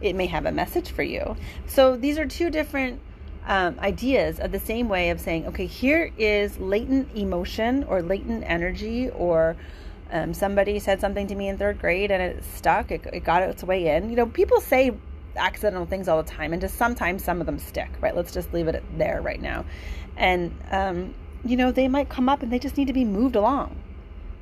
It 0.00 0.16
may 0.16 0.26
have 0.26 0.44
a 0.44 0.52
message 0.52 0.90
for 0.90 1.04
you. 1.04 1.36
So 1.66 1.96
these 1.96 2.18
are 2.18 2.26
two 2.26 2.50
different 2.50 3.00
um, 3.46 3.78
ideas 3.78 4.40
of 4.40 4.52
the 4.52 4.58
same 4.58 4.88
way 4.88 5.10
of 5.10 5.20
saying, 5.20 5.46
okay, 5.46 5.66
here 5.66 6.12
is 6.18 6.58
latent 6.58 7.16
emotion 7.16 7.84
or 7.84 8.02
latent 8.02 8.42
energy, 8.46 9.10
or 9.10 9.56
um, 10.10 10.34
somebody 10.34 10.78
said 10.80 11.00
something 11.00 11.28
to 11.28 11.34
me 11.34 11.48
in 11.48 11.56
third 11.56 11.78
grade 11.78 12.10
and 12.10 12.22
it 12.22 12.44
stuck, 12.44 12.90
it, 12.90 13.06
it 13.12 13.24
got 13.24 13.42
its 13.42 13.62
way 13.62 13.96
in. 13.96 14.10
You 14.10 14.16
know, 14.16 14.26
people 14.26 14.60
say 14.60 14.92
accidental 15.36 15.86
things 15.86 16.08
all 16.08 16.22
the 16.22 16.28
time, 16.28 16.52
and 16.52 16.60
just 16.60 16.76
sometimes 16.76 17.24
some 17.24 17.40
of 17.40 17.46
them 17.46 17.58
stick, 17.58 17.90
right? 18.00 18.14
Let's 18.14 18.32
just 18.32 18.52
leave 18.52 18.68
it 18.68 18.82
there 18.98 19.22
right 19.22 19.40
now. 19.40 19.64
And, 20.16 20.52
um, 20.70 21.14
you 21.44 21.56
know, 21.56 21.70
they 21.72 21.88
might 21.88 22.08
come 22.08 22.28
up 22.28 22.42
and 22.42 22.52
they 22.52 22.58
just 22.58 22.76
need 22.76 22.86
to 22.88 22.92
be 22.92 23.04
moved 23.04 23.36
along. 23.36 23.76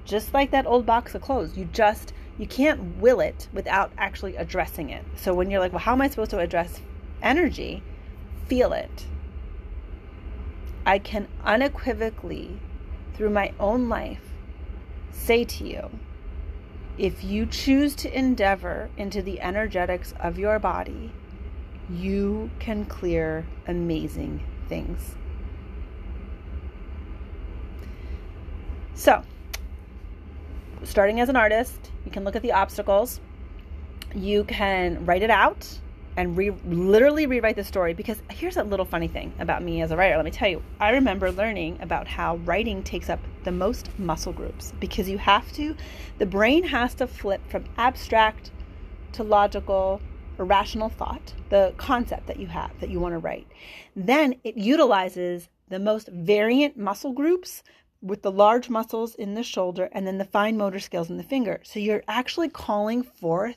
Just 0.04 0.34
like 0.34 0.50
that 0.50 0.66
old 0.66 0.84
box 0.84 1.14
of 1.14 1.22
clothes. 1.22 1.56
You 1.56 1.66
just, 1.66 2.12
you 2.38 2.46
can't 2.46 2.98
will 2.98 3.20
it 3.20 3.48
without 3.52 3.92
actually 3.96 4.36
addressing 4.36 4.90
it. 4.90 5.04
So 5.16 5.32
when 5.34 5.50
you're 5.50 5.60
like, 5.60 5.72
well, 5.72 5.80
how 5.80 5.92
am 5.92 6.02
I 6.02 6.08
supposed 6.08 6.30
to 6.32 6.38
address 6.38 6.80
energy? 7.22 7.82
Feel 8.46 8.72
it. 8.72 9.06
I 10.84 10.98
can 10.98 11.28
unequivocally, 11.44 12.58
through 13.14 13.30
my 13.30 13.52
own 13.60 13.88
life, 13.88 14.32
say 15.12 15.44
to 15.44 15.64
you, 15.64 15.90
if 16.98 17.24
you 17.24 17.46
choose 17.46 17.94
to 17.96 18.18
endeavor 18.18 18.90
into 18.96 19.22
the 19.22 19.40
energetics 19.40 20.12
of 20.20 20.38
your 20.38 20.58
body, 20.58 21.12
you 21.88 22.50
can 22.58 22.84
clear 22.84 23.46
amazing 23.66 24.42
things. 24.68 25.14
So, 28.94 29.22
starting 30.84 31.20
as 31.20 31.28
an 31.28 31.36
artist, 31.36 31.90
you 32.04 32.10
can 32.10 32.24
look 32.24 32.36
at 32.36 32.42
the 32.42 32.52
obstacles, 32.52 33.20
you 34.14 34.44
can 34.44 35.04
write 35.06 35.22
it 35.22 35.30
out, 35.30 35.66
and 36.16 36.36
re- 36.36 36.50
literally 36.66 37.26
rewrite 37.26 37.56
the 37.56 37.64
story 37.64 37.94
because 37.94 38.22
here's 38.30 38.56
a 38.56 38.62
little 38.62 38.84
funny 38.84 39.08
thing 39.08 39.32
about 39.38 39.62
me 39.62 39.80
as 39.80 39.90
a 39.90 39.96
writer. 39.96 40.16
Let 40.16 40.24
me 40.24 40.30
tell 40.30 40.48
you 40.48 40.62
i 40.80 40.90
remember 40.90 41.32
learning 41.32 41.78
about 41.80 42.06
how 42.06 42.36
writing 42.36 42.82
takes 42.82 43.08
up 43.08 43.20
the 43.44 43.52
most 43.52 43.88
muscle 43.98 44.32
groups 44.32 44.72
because 44.80 45.08
you 45.08 45.18
have 45.18 45.50
to 45.52 45.74
the 46.18 46.26
brain 46.26 46.64
has 46.64 46.94
to 46.96 47.06
flip 47.06 47.40
from 47.48 47.64
abstract 47.78 48.50
to 49.12 49.22
logical 49.22 50.00
or 50.38 50.44
rational 50.44 50.88
thought 50.88 51.34
the 51.50 51.72
concept 51.76 52.26
that 52.26 52.38
you 52.38 52.46
have 52.46 52.70
that 52.80 52.90
you 52.90 53.00
want 53.00 53.12
to 53.12 53.18
write. 53.18 53.46
Then 53.96 54.34
it 54.44 54.56
utilizes 54.56 55.48
the 55.68 55.78
most 55.78 56.08
variant 56.08 56.76
muscle 56.76 57.12
groups 57.12 57.62
with 58.02 58.22
the 58.22 58.32
large 58.32 58.68
muscles 58.68 59.14
in 59.14 59.34
the 59.34 59.42
shoulder 59.42 59.88
and 59.92 60.06
then 60.06 60.18
the 60.18 60.24
fine 60.24 60.56
motor 60.56 60.80
skills 60.80 61.08
in 61.08 61.16
the 61.16 61.22
finger 61.22 61.60
so 61.62 61.78
you're 61.78 62.04
actually 62.08 62.48
calling 62.48 63.02
forth 63.02 63.56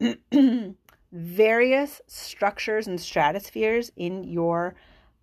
various 1.12 2.00
structures 2.06 2.86
and 2.86 3.00
stratospheres 3.00 3.90
in 3.96 4.24
your 4.24 4.74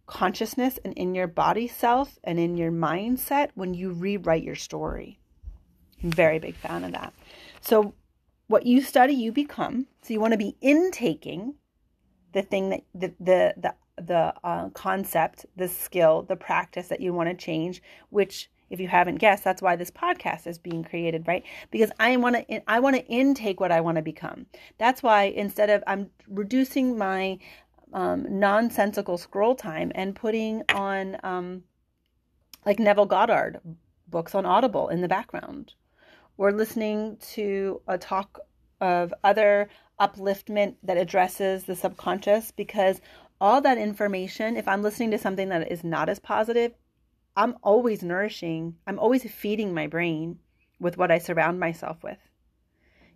consciousness 0.06 0.80
and 0.84 0.94
in 0.96 1.16
your 1.16 1.28
body 1.28 1.68
self 1.68 2.20
and 2.24 2.40
in 2.40 2.58
your 2.58 2.72
mindset 2.72 3.50
when 3.56 3.74
you 3.74 3.92
rewrite 3.92 4.44
your 4.44 4.56
story. 4.56 5.20
I'm 6.04 6.12
very 6.12 6.40
big 6.40 6.56
fan 6.56 6.84
of 6.84 6.92
that. 6.92 7.14
So, 7.62 7.94
what 8.48 8.66
you 8.66 8.82
study, 8.82 9.14
you 9.14 9.32
become. 9.32 9.88
So, 10.02 10.14
you 10.14 10.20
want 10.20 10.34
to 10.34 10.38
be 10.38 10.58
intaking 10.62 11.56
the 12.34 12.42
thing 12.42 12.70
that 12.70 12.84
the 12.94 13.14
the 13.20 13.54
the, 13.58 13.76
the 13.98 14.34
uh, 14.44 14.70
concept, 14.70 15.46
the 15.56 15.68
skill, 15.68 16.24
the 16.24 16.36
practice 16.36 16.88
that 16.88 17.02
you 17.02 17.14
want 17.14 17.30
to 17.30 17.36
change, 17.36 17.82
which 18.10 18.50
if 18.70 18.80
you 18.80 18.88
haven't 18.88 19.18
guessed, 19.18 19.44
that's 19.44 19.62
why 19.62 19.76
this 19.76 19.92
podcast 19.92 20.48
is 20.48 20.58
being 20.58 20.84
created, 20.84 21.28
right? 21.28 21.44
Because 21.70 21.92
I 22.00 22.18
want 22.18 22.36
to 22.36 22.70
I 22.70 22.80
want 22.80 22.96
to 22.96 23.06
intake 23.06 23.60
what 23.60 23.72
I 23.72 23.82
want 23.82 23.98
to 23.98 24.02
become. 24.02 24.48
That's 24.80 25.04
why 25.04 25.26
instead 25.26 25.70
of 25.70 25.84
I'm 25.86 26.10
reducing 26.28 26.98
my 26.98 27.38
um, 27.94 28.40
nonsensical 28.40 29.20
scroll 29.20 29.56
time 29.56 29.92
and 29.94 30.16
putting 30.16 30.64
on 30.74 31.18
um, 31.24 31.64
like 32.66 32.80
Neville 32.80 33.06
Goddard 33.06 33.60
books 34.08 34.34
on 34.34 34.46
Audible 34.46 34.90
in 34.90 35.02
the 35.02 35.08
background, 35.08 35.74
or 36.38 36.52
listening 36.52 37.18
to 37.34 37.82
a 37.88 37.98
talk 37.98 38.40
of 38.82 39.14
other 39.24 39.70
upliftment 40.00 40.76
that 40.84 40.98
addresses 40.98 41.66
the 41.66 41.76
subconscious 41.76 42.52
because 42.52 43.00
all 43.44 43.60
that 43.60 43.78
information, 43.78 44.56
if 44.56 44.70
I'm 44.70 44.82
listening 44.82 45.12
to 45.12 45.18
something 45.18 45.50
that 45.50 45.70
is 45.70 45.84
not 45.84 46.08
as 46.08 46.18
positive, 46.18 46.72
I'm 47.36 47.58
always 47.62 48.02
nourishing, 48.02 48.78
I'm 48.88 48.98
always 48.98 49.30
feeding 49.30 49.74
my 49.74 49.86
brain 49.86 50.40
with 50.80 50.96
what 50.96 51.12
I 51.12 51.18
surround 51.18 51.60
myself 51.60 52.02
with. 52.04 52.20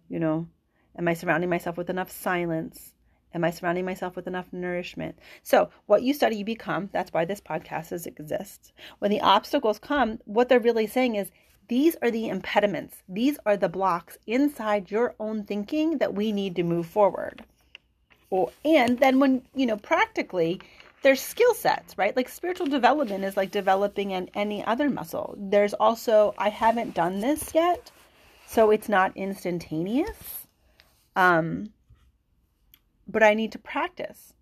You 0.10 0.20
know, 0.20 0.50
am 0.98 1.08
I 1.08 1.14
surrounding 1.14 1.50
myself 1.50 1.78
with 1.78 1.90
enough 1.90 2.12
silence? 2.12 2.94
Am 3.34 3.46
I 3.46 3.52
surrounding 3.52 3.86
myself 3.86 4.18
with 4.18 4.28
enough 4.28 4.52
nourishment? 4.52 5.18
So, 5.44 5.70
what 5.86 6.04
you 6.04 6.14
study, 6.14 6.36
you 6.36 6.44
become. 6.44 6.90
That's 6.92 7.14
why 7.14 7.24
this 7.24 7.40
podcast 7.40 7.94
is, 7.94 8.06
exists. 8.06 8.74
When 9.00 9.12
the 9.12 9.22
obstacles 9.22 9.80
come, 9.80 10.20
what 10.26 10.50
they're 10.50 10.60
really 10.60 10.88
saying 10.88 11.16
is 11.16 11.32
these 11.70 11.96
are 12.02 12.12
the 12.12 12.28
impediments, 12.28 13.02
these 13.08 13.40
are 13.46 13.56
the 13.56 13.70
blocks 13.70 14.18
inside 14.28 14.92
your 14.92 15.16
own 15.22 15.46
thinking 15.46 16.00
that 16.00 16.16
we 16.16 16.34
need 16.34 16.58
to 16.58 16.64
move 16.64 16.86
forward. 16.88 17.46
Or, 18.30 18.52
and 18.66 19.00
then, 19.00 19.20
when, 19.20 19.42
you 19.56 19.66
know, 19.66 19.78
practically, 19.78 20.60
there's 21.02 21.22
skill 21.22 21.54
sets, 21.54 21.98
right? 21.98 22.16
Like 22.16 22.28
spiritual 22.28 22.68
development 22.68 23.24
is 23.24 23.38
like 23.38 23.52
developing 23.52 24.14
an, 24.14 24.30
any 24.34 24.66
other 24.66 24.90
muscle. 24.90 25.36
There's 25.38 25.74
also, 25.74 26.34
I 26.38 26.50
haven't 26.50 26.94
done 26.94 27.20
this 27.20 27.54
yet, 27.54 27.92
so 28.46 28.72
it's 28.72 28.90
not 28.90 29.16
instantaneous. 29.16 30.48
Um, 31.16 31.72
but 33.08 33.24
I 33.24 33.34
need 33.34 33.52
to 33.54 33.60
practice. 33.60 34.34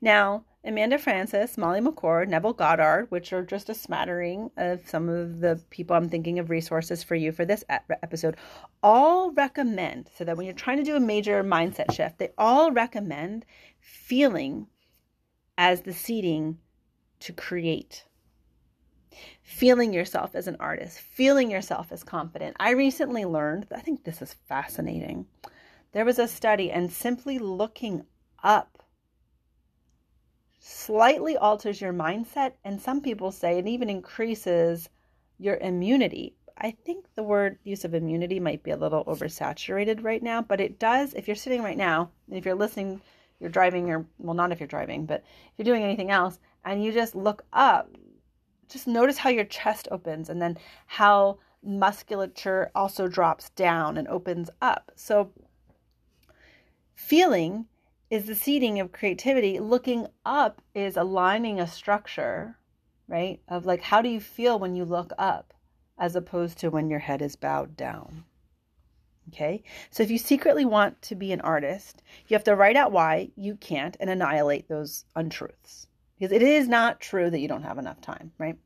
Now, 0.00 0.44
Amanda 0.64 0.98
Frances, 0.98 1.56
Molly 1.56 1.80
McCord, 1.80 2.28
Neville 2.28 2.52
Goddard, 2.52 3.06
which 3.10 3.32
are 3.32 3.44
just 3.44 3.68
a 3.68 3.74
smattering 3.74 4.50
of 4.56 4.86
some 4.88 5.08
of 5.08 5.40
the 5.40 5.62
people 5.70 5.94
I'm 5.94 6.08
thinking 6.08 6.38
of 6.38 6.50
resources 6.50 7.02
for 7.02 7.14
you 7.14 7.30
for 7.30 7.44
this 7.44 7.64
episode, 7.68 8.36
all 8.82 9.30
recommend 9.30 10.10
so 10.16 10.24
that 10.24 10.36
when 10.36 10.46
you're 10.46 10.54
trying 10.54 10.78
to 10.78 10.82
do 10.82 10.96
a 10.96 11.00
major 11.00 11.44
mindset 11.44 11.92
shift, 11.92 12.18
they 12.18 12.30
all 12.36 12.72
recommend 12.72 13.46
feeling 13.80 14.66
as 15.56 15.82
the 15.82 15.94
seeding 15.94 16.58
to 17.20 17.32
create. 17.32 18.04
Feeling 19.42 19.92
yourself 19.92 20.34
as 20.34 20.48
an 20.48 20.56
artist, 20.60 21.00
feeling 21.00 21.50
yourself 21.50 21.92
as 21.92 22.04
confident. 22.04 22.56
I 22.60 22.70
recently 22.70 23.24
learned, 23.24 23.66
I 23.74 23.80
think 23.80 24.04
this 24.04 24.20
is 24.20 24.34
fascinating. 24.48 25.26
There 25.92 26.04
was 26.04 26.18
a 26.18 26.28
study, 26.28 26.70
and 26.70 26.92
simply 26.92 27.38
looking 27.38 28.04
up 28.42 28.77
slightly 30.68 31.36
alters 31.36 31.80
your 31.80 31.92
mindset, 31.92 32.52
and 32.64 32.80
some 32.80 33.00
people 33.00 33.32
say 33.32 33.58
it 33.58 33.66
even 33.66 33.88
increases 33.88 34.88
your 35.38 35.56
immunity. 35.56 36.34
I 36.58 36.72
think 36.72 37.06
the 37.14 37.22
word 37.22 37.58
use 37.64 37.84
of 37.84 37.94
immunity 37.94 38.40
might 38.40 38.62
be 38.62 38.72
a 38.72 38.76
little 38.76 39.04
oversaturated 39.04 40.02
right 40.02 40.22
now, 40.22 40.42
but 40.42 40.60
it 40.60 40.78
does. 40.78 41.14
If 41.14 41.26
you're 41.26 41.36
sitting 41.36 41.62
right 41.62 41.76
now, 41.76 42.10
if 42.30 42.44
you're 42.44 42.54
listening 42.54 43.00
you're 43.40 43.50
driving 43.50 43.90
or 43.90 44.06
well 44.18 44.34
not 44.34 44.52
if 44.52 44.60
you're 44.60 44.66
driving 44.66 45.06
but 45.06 45.22
if 45.22 45.52
you're 45.56 45.64
doing 45.64 45.84
anything 45.84 46.10
else 46.10 46.38
and 46.64 46.82
you 46.82 46.92
just 46.92 47.14
look 47.14 47.44
up 47.52 47.88
just 48.68 48.86
notice 48.86 49.16
how 49.16 49.30
your 49.30 49.44
chest 49.44 49.88
opens 49.90 50.28
and 50.28 50.42
then 50.42 50.56
how 50.86 51.38
musculature 51.62 52.70
also 52.74 53.08
drops 53.08 53.50
down 53.50 53.96
and 53.96 54.08
opens 54.08 54.50
up 54.60 54.90
so 54.94 55.30
feeling 56.94 57.66
is 58.10 58.26
the 58.26 58.34
seeding 58.34 58.80
of 58.80 58.92
creativity 58.92 59.58
looking 59.58 60.06
up 60.24 60.62
is 60.74 60.96
aligning 60.96 61.60
a 61.60 61.66
structure 61.66 62.58
right 63.06 63.40
of 63.48 63.66
like 63.66 63.82
how 63.82 64.02
do 64.02 64.08
you 64.08 64.20
feel 64.20 64.58
when 64.58 64.74
you 64.74 64.84
look 64.84 65.12
up 65.18 65.54
as 65.98 66.16
opposed 66.16 66.58
to 66.58 66.70
when 66.70 66.90
your 66.90 67.00
head 67.00 67.22
is 67.22 67.36
bowed 67.36 67.76
down 67.76 68.24
Okay, 69.28 69.62
so 69.90 70.02
if 70.02 70.10
you 70.10 70.16
secretly 70.16 70.64
want 70.64 71.02
to 71.02 71.14
be 71.14 71.32
an 71.32 71.42
artist, 71.42 72.02
you 72.26 72.34
have 72.34 72.44
to 72.44 72.56
write 72.56 72.76
out 72.76 72.92
why 72.92 73.30
you 73.36 73.56
can't 73.56 73.94
and 74.00 74.08
annihilate 74.08 74.68
those 74.68 75.04
untruths 75.14 75.86
because 76.18 76.32
it 76.32 76.42
is 76.42 76.66
not 76.66 77.00
true 77.00 77.30
that 77.30 77.38
you 77.38 77.46
don't 77.46 77.62
have 77.62 77.78
enough 77.78 78.00
time, 78.00 78.32
right? 78.38 78.56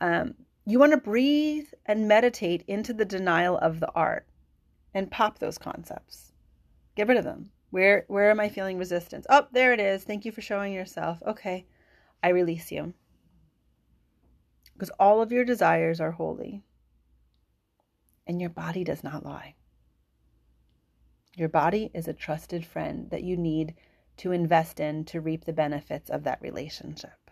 Um, 0.00 0.34
you 0.66 0.78
want 0.78 0.92
to 0.92 0.98
breathe 0.98 1.68
and 1.86 2.08
meditate 2.08 2.64
into 2.66 2.92
the 2.92 3.04
denial 3.04 3.58
of 3.58 3.78
the 3.78 3.90
art 3.92 4.26
and 4.94 5.10
pop 5.10 5.38
those 5.38 5.58
concepts. 5.58 6.32
Get 6.96 7.06
rid 7.06 7.18
of 7.18 7.24
them. 7.24 7.50
Where 7.74 8.04
where 8.06 8.30
am 8.30 8.38
I 8.38 8.50
feeling 8.50 8.78
resistance? 8.78 9.26
Oh, 9.28 9.48
there 9.50 9.72
it 9.72 9.80
is. 9.80 10.04
Thank 10.04 10.24
you 10.24 10.30
for 10.30 10.40
showing 10.40 10.72
yourself. 10.72 11.20
Okay, 11.26 11.66
I 12.22 12.28
release 12.28 12.70
you. 12.70 12.94
Because 14.74 14.90
all 14.90 15.20
of 15.20 15.32
your 15.32 15.44
desires 15.44 16.00
are 16.00 16.12
holy 16.12 16.62
and 18.28 18.40
your 18.40 18.50
body 18.50 18.84
does 18.84 19.02
not 19.02 19.24
lie. 19.24 19.56
Your 21.34 21.48
body 21.48 21.90
is 21.92 22.06
a 22.06 22.12
trusted 22.12 22.64
friend 22.64 23.10
that 23.10 23.24
you 23.24 23.36
need 23.36 23.74
to 24.18 24.30
invest 24.30 24.78
in 24.78 25.04
to 25.06 25.20
reap 25.20 25.44
the 25.44 25.52
benefits 25.52 26.10
of 26.10 26.22
that 26.22 26.40
relationship. 26.40 27.28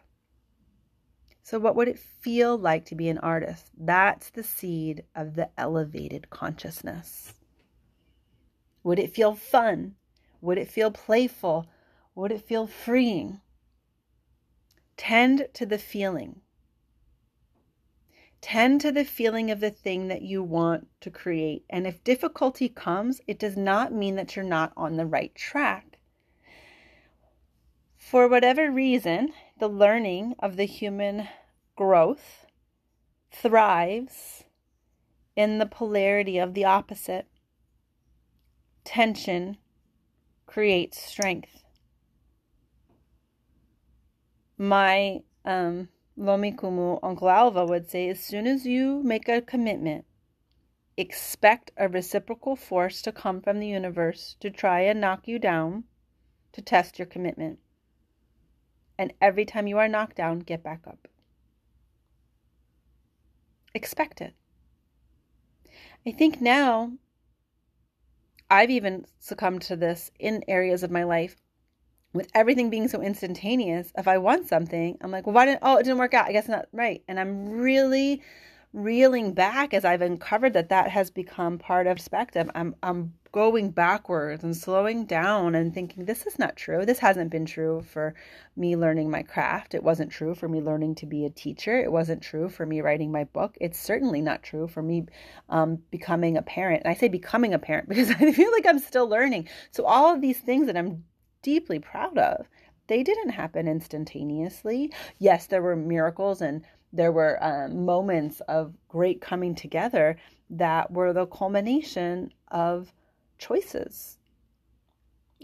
So, 1.44 1.60
what 1.60 1.76
would 1.76 1.86
it 1.86 2.00
feel 2.00 2.58
like 2.58 2.84
to 2.86 2.96
be 2.96 3.08
an 3.08 3.18
artist? 3.18 3.70
That's 3.78 4.28
the 4.30 4.42
seed 4.42 5.04
of 5.14 5.36
the 5.36 5.50
elevated 5.56 6.30
consciousness. 6.30 7.34
Would 8.82 8.98
it 8.98 9.14
feel 9.14 9.36
fun? 9.36 9.94
Would 10.42 10.58
it 10.58 10.68
feel 10.68 10.90
playful? 10.90 11.66
Would 12.14 12.32
it 12.32 12.42
feel 12.42 12.66
freeing? 12.66 13.40
Tend 14.98 15.48
to 15.54 15.64
the 15.64 15.78
feeling. 15.78 16.42
Tend 18.40 18.80
to 18.80 18.90
the 18.90 19.04
feeling 19.04 19.52
of 19.52 19.60
the 19.60 19.70
thing 19.70 20.08
that 20.08 20.22
you 20.22 20.42
want 20.42 20.88
to 21.00 21.10
create. 21.10 21.64
And 21.70 21.86
if 21.86 22.02
difficulty 22.02 22.68
comes, 22.68 23.20
it 23.28 23.38
does 23.38 23.56
not 23.56 23.92
mean 23.92 24.16
that 24.16 24.34
you're 24.34 24.44
not 24.44 24.72
on 24.76 24.96
the 24.96 25.06
right 25.06 25.32
track. 25.34 25.98
For 27.96 28.26
whatever 28.26 28.70
reason, 28.70 29.32
the 29.60 29.68
learning 29.68 30.34
of 30.40 30.56
the 30.56 30.66
human 30.66 31.28
growth 31.76 32.46
thrives 33.30 34.42
in 35.36 35.58
the 35.58 35.66
polarity 35.66 36.36
of 36.38 36.54
the 36.54 36.64
opposite. 36.64 37.28
Tension 38.84 39.56
creates 40.52 41.00
strength. 41.00 41.64
My 44.58 45.20
um, 45.46 45.88
Lomikumu, 46.18 46.98
Uncle 47.02 47.30
Alva 47.30 47.64
would 47.64 47.90
say, 47.90 48.10
as 48.10 48.20
soon 48.20 48.46
as 48.46 48.66
you 48.66 49.02
make 49.02 49.30
a 49.30 49.40
commitment, 49.40 50.04
expect 50.98 51.70
a 51.78 51.88
reciprocal 51.88 52.54
force 52.54 53.00
to 53.00 53.12
come 53.12 53.40
from 53.40 53.60
the 53.60 53.66
universe 53.66 54.36
to 54.40 54.50
try 54.50 54.80
and 54.80 55.00
knock 55.00 55.26
you 55.26 55.38
down 55.38 55.84
to 56.52 56.60
test 56.60 56.98
your 56.98 57.06
commitment. 57.06 57.58
And 58.98 59.14
every 59.22 59.46
time 59.46 59.66
you 59.66 59.78
are 59.78 59.88
knocked 59.88 60.16
down, 60.16 60.40
get 60.40 60.62
back 60.62 60.82
up. 60.86 61.08
Expect 63.74 64.20
it. 64.20 64.34
I 66.06 66.10
think 66.10 66.42
now 66.42 66.92
I've 68.52 68.70
even 68.70 69.06
succumbed 69.18 69.62
to 69.62 69.76
this 69.76 70.10
in 70.18 70.44
areas 70.46 70.82
of 70.82 70.90
my 70.90 71.04
life 71.04 71.36
with 72.12 72.28
everything 72.34 72.68
being 72.68 72.88
so 72.88 73.00
instantaneous, 73.00 73.92
if 73.96 74.06
I 74.06 74.18
want 74.18 74.46
something, 74.46 74.98
I'm 75.00 75.10
like, 75.10 75.26
well, 75.26 75.34
why 75.34 75.46
didn't, 75.46 75.60
oh, 75.62 75.78
it 75.78 75.84
didn't 75.84 75.98
work 75.98 76.12
out. 76.12 76.28
I 76.28 76.32
guess 76.32 76.48
not 76.48 76.66
right. 76.72 77.02
And 77.08 77.18
I'm 77.18 77.48
really 77.48 78.22
reeling 78.72 79.34
back 79.34 79.74
as 79.74 79.84
I've 79.84 80.02
uncovered 80.02 80.54
that 80.54 80.70
that 80.70 80.90
has 80.90 81.10
become 81.10 81.58
part 81.58 81.86
of 81.86 81.96
perspective. 81.96 82.50
I'm, 82.54 82.74
I'm 82.82 83.12
going 83.32 83.70
backwards 83.70 84.44
and 84.44 84.56
slowing 84.56 85.06
down 85.06 85.54
and 85.54 85.74
thinking, 85.74 86.04
this 86.04 86.26
is 86.26 86.38
not 86.38 86.56
true. 86.56 86.84
This 86.84 86.98
hasn't 86.98 87.30
been 87.30 87.46
true 87.46 87.82
for 87.82 88.14
me 88.56 88.76
learning 88.76 89.10
my 89.10 89.22
craft. 89.22 89.74
It 89.74 89.82
wasn't 89.82 90.10
true 90.10 90.34
for 90.34 90.48
me 90.48 90.60
learning 90.60 90.96
to 90.96 91.06
be 91.06 91.24
a 91.24 91.30
teacher. 91.30 91.78
It 91.78 91.92
wasn't 91.92 92.22
true 92.22 92.48
for 92.48 92.66
me 92.66 92.80
writing 92.80 93.12
my 93.12 93.24
book. 93.24 93.56
It's 93.60 93.78
certainly 93.78 94.20
not 94.20 94.42
true 94.42 94.68
for 94.68 94.82
me 94.82 95.06
um, 95.48 95.78
becoming 95.90 96.36
a 96.36 96.42
parent. 96.42 96.82
And 96.84 96.90
I 96.90 96.98
say 96.98 97.08
becoming 97.08 97.54
a 97.54 97.58
parent 97.58 97.88
because 97.90 98.10
I 98.10 98.32
feel 98.32 98.52
like 98.52 98.66
I'm 98.66 98.78
still 98.78 99.08
learning. 99.08 99.48
So, 99.70 99.84
all 99.84 100.12
of 100.12 100.20
these 100.20 100.38
things 100.38 100.66
that 100.66 100.76
I'm 100.76 101.04
deeply 101.42 101.78
proud 101.78 102.18
of, 102.18 102.46
they 102.86 103.02
didn't 103.02 103.30
happen 103.30 103.68
instantaneously. 103.68 104.92
Yes, 105.18 105.46
there 105.46 105.62
were 105.62 105.76
miracles 105.76 106.42
and 106.42 106.62
there 106.92 107.12
were 107.12 107.42
um, 107.42 107.84
moments 107.84 108.40
of 108.48 108.74
great 108.88 109.20
coming 109.20 109.54
together 109.54 110.16
that 110.50 110.90
were 110.90 111.12
the 111.12 111.26
culmination 111.26 112.32
of 112.48 112.92
choices, 113.38 114.18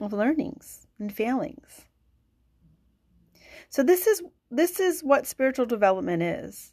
of 0.00 0.12
learnings 0.12 0.86
and 0.98 1.12
failings. 1.12 1.86
So 3.70 3.82
this 3.82 4.06
is 4.06 4.22
this 4.50 4.80
is 4.80 5.02
what 5.02 5.26
spiritual 5.26 5.66
development 5.66 6.22
is. 6.22 6.72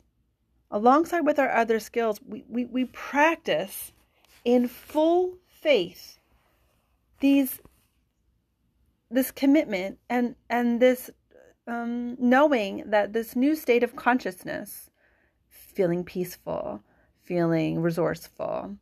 Alongside 0.72 1.22
with 1.22 1.40
our 1.40 1.52
other 1.52 1.80
skills, 1.80 2.20
we, 2.26 2.44
we, 2.48 2.66
we 2.66 2.86
practice 2.86 3.92
in 4.44 4.68
full 4.68 5.38
faith 5.48 6.20
these 7.20 7.60
this 9.10 9.32
commitment 9.32 10.00
and 10.10 10.36
and 10.50 10.80
this 10.82 11.10
um, 11.68 12.16
knowing 12.20 12.84
that 12.86 13.14
this 13.14 13.36
new 13.36 13.56
state 13.56 13.84
of 13.84 13.96
consciousness, 13.96 14.90
feeling 15.50 16.04
peaceful, 16.04 16.84
feeling 17.24 17.82
resourceful, 17.82 18.78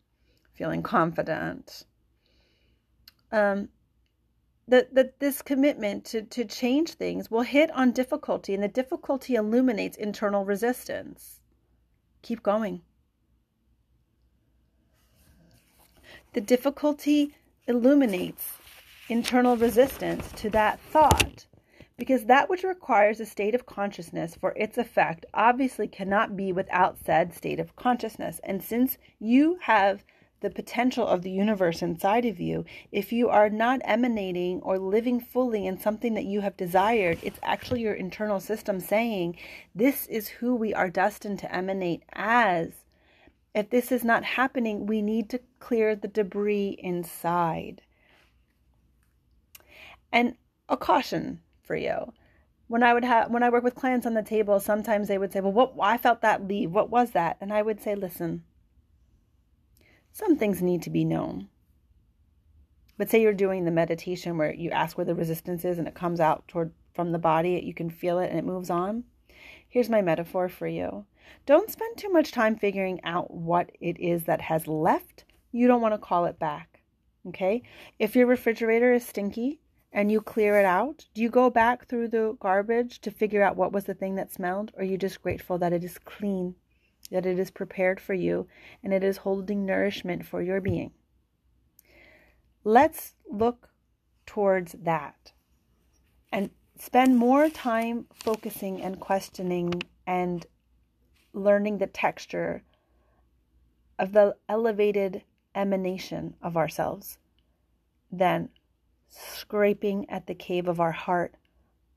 feeling 0.54 0.84
confident, 0.84 1.86
um, 3.32 3.70
that, 4.68 4.94
that 4.96 5.20
this 5.20 5.42
commitment 5.42 6.06
to, 6.06 6.22
to 6.22 6.46
change 6.46 6.92
things 6.92 7.30
will 7.30 7.42
hit 7.42 7.72
on 7.72 7.92
difficulty, 7.92 8.54
and 8.54 8.64
the 8.64 8.68
difficulty 8.68 9.36
illuminates 9.36 9.98
internal 9.98 10.46
resistance. 10.46 11.40
Keep 12.22 12.44
going. 12.44 12.82
The 16.34 16.42
difficulty 16.42 17.36
illuminates 17.68 18.54
internal 19.10 19.58
resistance 19.58 20.32
to 20.38 20.50
that 20.52 20.80
thought 20.80 21.46
because 21.98 22.26
that 22.26 22.50
which 22.50 22.64
requires 22.64 23.20
a 23.20 23.26
state 23.26 23.54
of 23.54 23.66
consciousness 23.66 24.36
for 24.36 24.54
its 24.56 24.78
effect 24.78 25.26
obviously 25.34 25.88
cannot 25.88 26.36
be 26.36 26.52
without 26.52 26.98
said 26.98 27.34
state 27.34 27.60
of 27.60 27.76
consciousness. 27.76 28.40
And 28.44 28.64
since 28.64 28.98
you 29.20 29.60
have 29.62 30.04
the 30.42 30.50
potential 30.50 31.08
of 31.08 31.22
the 31.22 31.32
universe 31.32 31.82
inside 31.82 32.26
of 32.26 32.40
you, 32.40 32.66
if 32.92 33.14
you 33.14 33.30
are 33.30 33.50
not 33.50 33.80
emanating 33.86 34.60
or 34.62 34.78
living 34.78 35.20
fully 35.20 35.66
in 35.68 35.80
something 35.80 36.16
that 36.16 36.26
you 36.26 36.42
have 36.42 36.58
desired, 36.58 37.20
it's 37.22 37.40
actually 37.44 37.82
your 37.82 37.94
internal 37.94 38.40
system 38.40 38.80
saying, 38.80 39.38
This 39.76 40.08
is 40.08 40.28
who 40.28 40.56
we 40.56 40.74
are 40.74 40.90
destined 40.90 41.40
to 41.40 41.56
emanate 41.56 42.04
as. 42.12 42.84
If 43.54 43.70
this 43.70 43.92
is 43.92 44.04
not 44.04 44.24
happening, 44.24 44.88
we 44.88 45.02
need 45.02 45.30
to 45.30 45.40
clear 45.60 45.96
the 45.96 46.08
debris 46.08 46.76
inside. 46.80 47.84
And 50.12 50.36
a 50.68 50.76
caution 50.76 51.40
for 51.74 51.78
you. 51.78 52.14
When 52.68 52.84
I 52.84 52.94
would 52.94 53.04
have 53.04 53.32
when 53.32 53.42
I 53.42 53.50
work 53.50 53.64
with 53.64 53.74
clients 53.74 54.06
on 54.06 54.14
the 54.14 54.22
table, 54.22 54.60
sometimes 54.60 55.08
they 55.08 55.18
would 55.18 55.34
say, 55.34 55.42
"Well, 55.42 55.52
what 55.52 55.74
I 55.80 55.98
felt 55.98 56.22
that 56.22 56.48
leave. 56.48 56.72
What 56.72 56.92
was 56.92 57.12
that?" 57.12 57.38
And 57.42 57.52
I 57.52 57.64
would 57.64 57.82
say, 57.82 57.96
"Listen, 57.96 58.44
some 60.12 60.38
things 60.38 60.62
need 60.62 60.84
to 60.84 60.92
be 60.92 61.04
known. 61.04 61.50
But 62.96 63.10
say 63.10 63.24
you're 63.24 63.34
doing 63.34 63.66
the 63.66 63.72
meditation 63.72 64.38
where 64.38 64.54
you 64.54 64.70
ask 64.70 65.00
where 65.00 65.06
the 65.06 65.16
resistance 65.16 65.66
is 65.66 65.80
and 65.80 65.88
it 65.88 65.96
comes 65.96 66.20
out 66.20 66.48
toward 66.48 66.74
from 66.94 67.12
the 67.12 67.18
body, 67.18 67.60
you 67.66 67.74
can 67.74 67.90
feel 67.90 68.20
it 68.20 68.30
and 68.30 68.38
it 68.38 68.46
moves 68.46 68.70
on. 68.70 69.06
Here's 69.68 69.90
my 69.90 70.04
metaphor 70.04 70.48
for 70.48 70.68
you. 70.68 71.08
Don't 71.48 71.72
spend 71.72 71.98
too 71.98 72.12
much 72.12 72.32
time 72.32 72.56
figuring 72.56 73.04
out 73.04 73.32
what 73.34 73.72
it 73.82 74.00
is 74.00 74.26
that 74.26 74.42
has 74.42 74.68
left. 74.68 75.26
You 75.52 75.66
don't 75.66 75.82
want 75.82 75.96
to 75.96 76.08
call 76.10 76.26
it 76.26 76.38
back. 76.38 76.82
Okay? 77.30 77.64
If 77.98 78.16
your 78.16 78.28
refrigerator 78.28 78.94
is 78.94 79.04
stinky 79.04 79.60
and 79.94 80.12
you 80.12 80.20
clear 80.20 80.60
it 80.60 80.66
out, 80.66 81.06
do 81.14 81.22
you 81.22 81.30
go 81.30 81.50
back 81.50 81.88
through 81.88 82.10
the 82.10 82.36
garbage 82.42 83.00
to 83.02 83.12
figure 83.12 83.44
out 83.44 83.56
what 83.56 83.72
was 83.72 83.86
the 83.86 83.94
thing 83.94 84.16
that 84.16 84.34
smelled? 84.34 84.72
Or 84.76 84.82
are 84.82 84.86
you 84.86 84.98
just 84.98 85.22
grateful 85.22 85.58
that 85.60 85.72
it 85.72 85.86
is 85.86 85.98
clean 86.00 86.56
that 87.14 87.26
it 87.28 87.38
is 87.38 87.52
prepared 87.52 88.00
for 88.00 88.16
you 88.16 88.48
and 88.84 88.92
it 88.92 89.04
is 89.04 89.18
holding 89.18 89.66
nourishment 89.66 90.26
for 90.26 90.42
your 90.42 90.60
being. 90.60 90.92
Let's 92.64 93.14
look 93.30 93.70
towards 94.26 94.74
that 94.74 95.32
and 96.32 96.50
spend 96.80 97.18
more 97.18 97.50
time 97.50 98.08
focusing 98.12 98.82
and 98.82 99.00
questioning 99.00 99.84
and 100.08 100.46
learning 101.34 101.78
the 101.78 101.88
texture 101.88 102.64
of 104.00 104.14
the 104.14 104.36
elevated 104.50 105.24
emanation 105.54 106.36
of 106.42 106.58
ourselves 106.58 107.20
than 108.12 108.50
scraping 109.14 110.10
at 110.10 110.28
the 110.28 110.36
cave 110.36 110.68
of 110.68 110.80
our 110.80 110.92
heart 110.92 111.36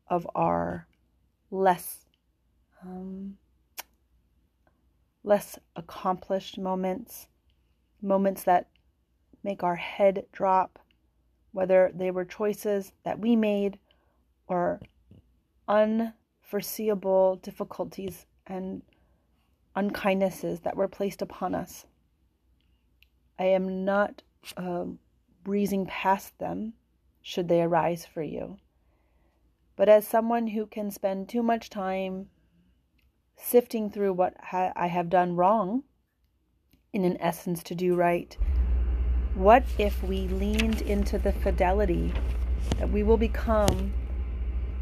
of 0.09 0.27
our 0.35 0.87
less 1.51 2.07
um, 2.83 3.37
less 5.25 5.59
accomplished 5.75 6.57
moments, 6.57 7.27
moments 8.01 8.45
that 8.45 8.69
make 9.43 9.63
our 9.65 9.75
head 9.75 10.25
drop, 10.31 10.79
whether 11.53 11.91
they 11.93 12.11
were 12.11 12.25
choices 12.25 12.93
that 13.05 13.19
we 13.19 13.35
made 13.35 13.79
or 14.47 14.81
unforeseeable 15.67 17.37
difficulties 17.37 18.27
and 18.47 18.83
unkindnesses 19.75 20.63
that 20.63 20.77
were 20.77 20.87
placed 20.87 21.23
upon 21.23 21.55
us. 21.55 21.87
I 23.39 23.47
am 23.47 23.85
not 23.85 24.23
uh, 24.57 24.85
breezing 25.43 25.87
past 25.87 26.39
them 26.39 26.75
should 27.29 27.49
they 27.49 27.61
arise 27.61 28.07
for 28.07 28.23
you. 28.23 28.57
But 29.75 29.89
as 29.89 30.07
someone 30.07 30.47
who 30.47 30.65
can 30.65 30.93
spend 30.93 31.29
too 31.29 31.43
much 31.43 31.69
time 31.69 32.29
sifting 33.35 33.91
through 33.91 34.13
what 34.13 34.35
ha- 34.41 34.71
I 34.77 34.87
have 34.87 35.11
done 35.11 35.35
wrong, 35.35 35.83
in 36.93 37.05
an 37.05 37.17
essence, 37.21 37.65
to 37.65 37.75
do 37.75 37.97
right. 37.97 38.39
What 39.35 39.65
if 39.77 40.05
we 40.05 40.29
leaned 40.29 40.83
into 40.83 41.19
the 41.19 41.33
fidelity 41.33 42.15
that 42.79 42.93
we 42.93 43.03
will 43.03 43.17
become 43.17 43.93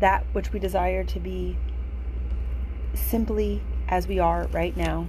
that 0.01 0.27
which 0.35 0.53
we 0.53 0.61
desire 0.61 1.03
to 1.03 1.19
be 1.19 1.57
simply 2.93 3.63
as 3.89 4.07
we 4.07 4.19
are 4.19 4.49
right 4.49 4.77
now 4.77 5.07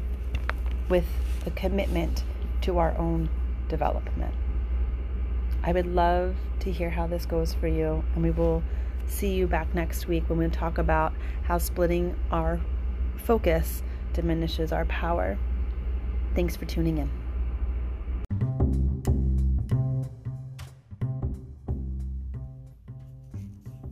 with 0.87 1.05
a 1.45 1.51
commitment 1.51 2.23
to 2.61 2.77
our 2.77 2.97
own 2.97 3.29
development? 3.67 4.33
I 5.61 5.73
would 5.73 5.85
love 5.85 6.37
to 6.65 6.71
hear 6.71 6.89
how 6.89 7.07
this 7.07 7.25
goes 7.25 7.53
for 7.53 7.67
you, 7.67 8.03
and 8.13 8.23
we 8.23 8.31
will 8.31 8.61
see 9.07 9.33
you 9.33 9.47
back 9.47 9.73
next 9.73 10.07
week 10.07 10.27
when 10.27 10.39
we 10.39 10.47
talk 10.49 10.77
about 10.77 11.13
how 11.43 11.57
splitting 11.57 12.15
our 12.31 12.59
focus 13.17 13.83
diminishes 14.13 14.71
our 14.71 14.85
power. 14.85 15.37
Thanks 16.33 16.55
for 16.55 16.65
tuning 16.65 16.97
in. 16.97 17.09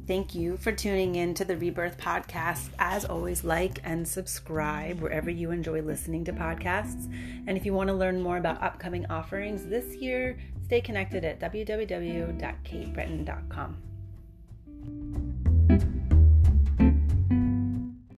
Thank 0.05 0.35
you 0.35 0.57
for 0.57 0.73
tuning 0.73 1.15
in 1.15 1.33
to 1.35 1.45
the 1.45 1.55
Rebirth 1.55 1.97
Podcast. 1.97 2.69
As 2.77 3.05
always, 3.05 3.45
like 3.45 3.79
and 3.85 4.05
subscribe 4.05 4.99
wherever 4.99 5.29
you 5.29 5.51
enjoy 5.51 5.81
listening 5.81 6.25
to 6.25 6.33
podcasts. 6.33 7.05
And 7.47 7.55
if 7.55 7.65
you 7.65 7.73
want 7.73 7.87
to 7.87 7.93
learn 7.93 8.21
more 8.21 8.37
about 8.37 8.61
upcoming 8.61 9.05
offerings 9.09 9.65
this 9.65 9.95
year, 9.95 10.37
stay 10.73 10.81
connected 10.81 11.23
at 11.23 11.39
www.katebretton.com. 11.39 13.92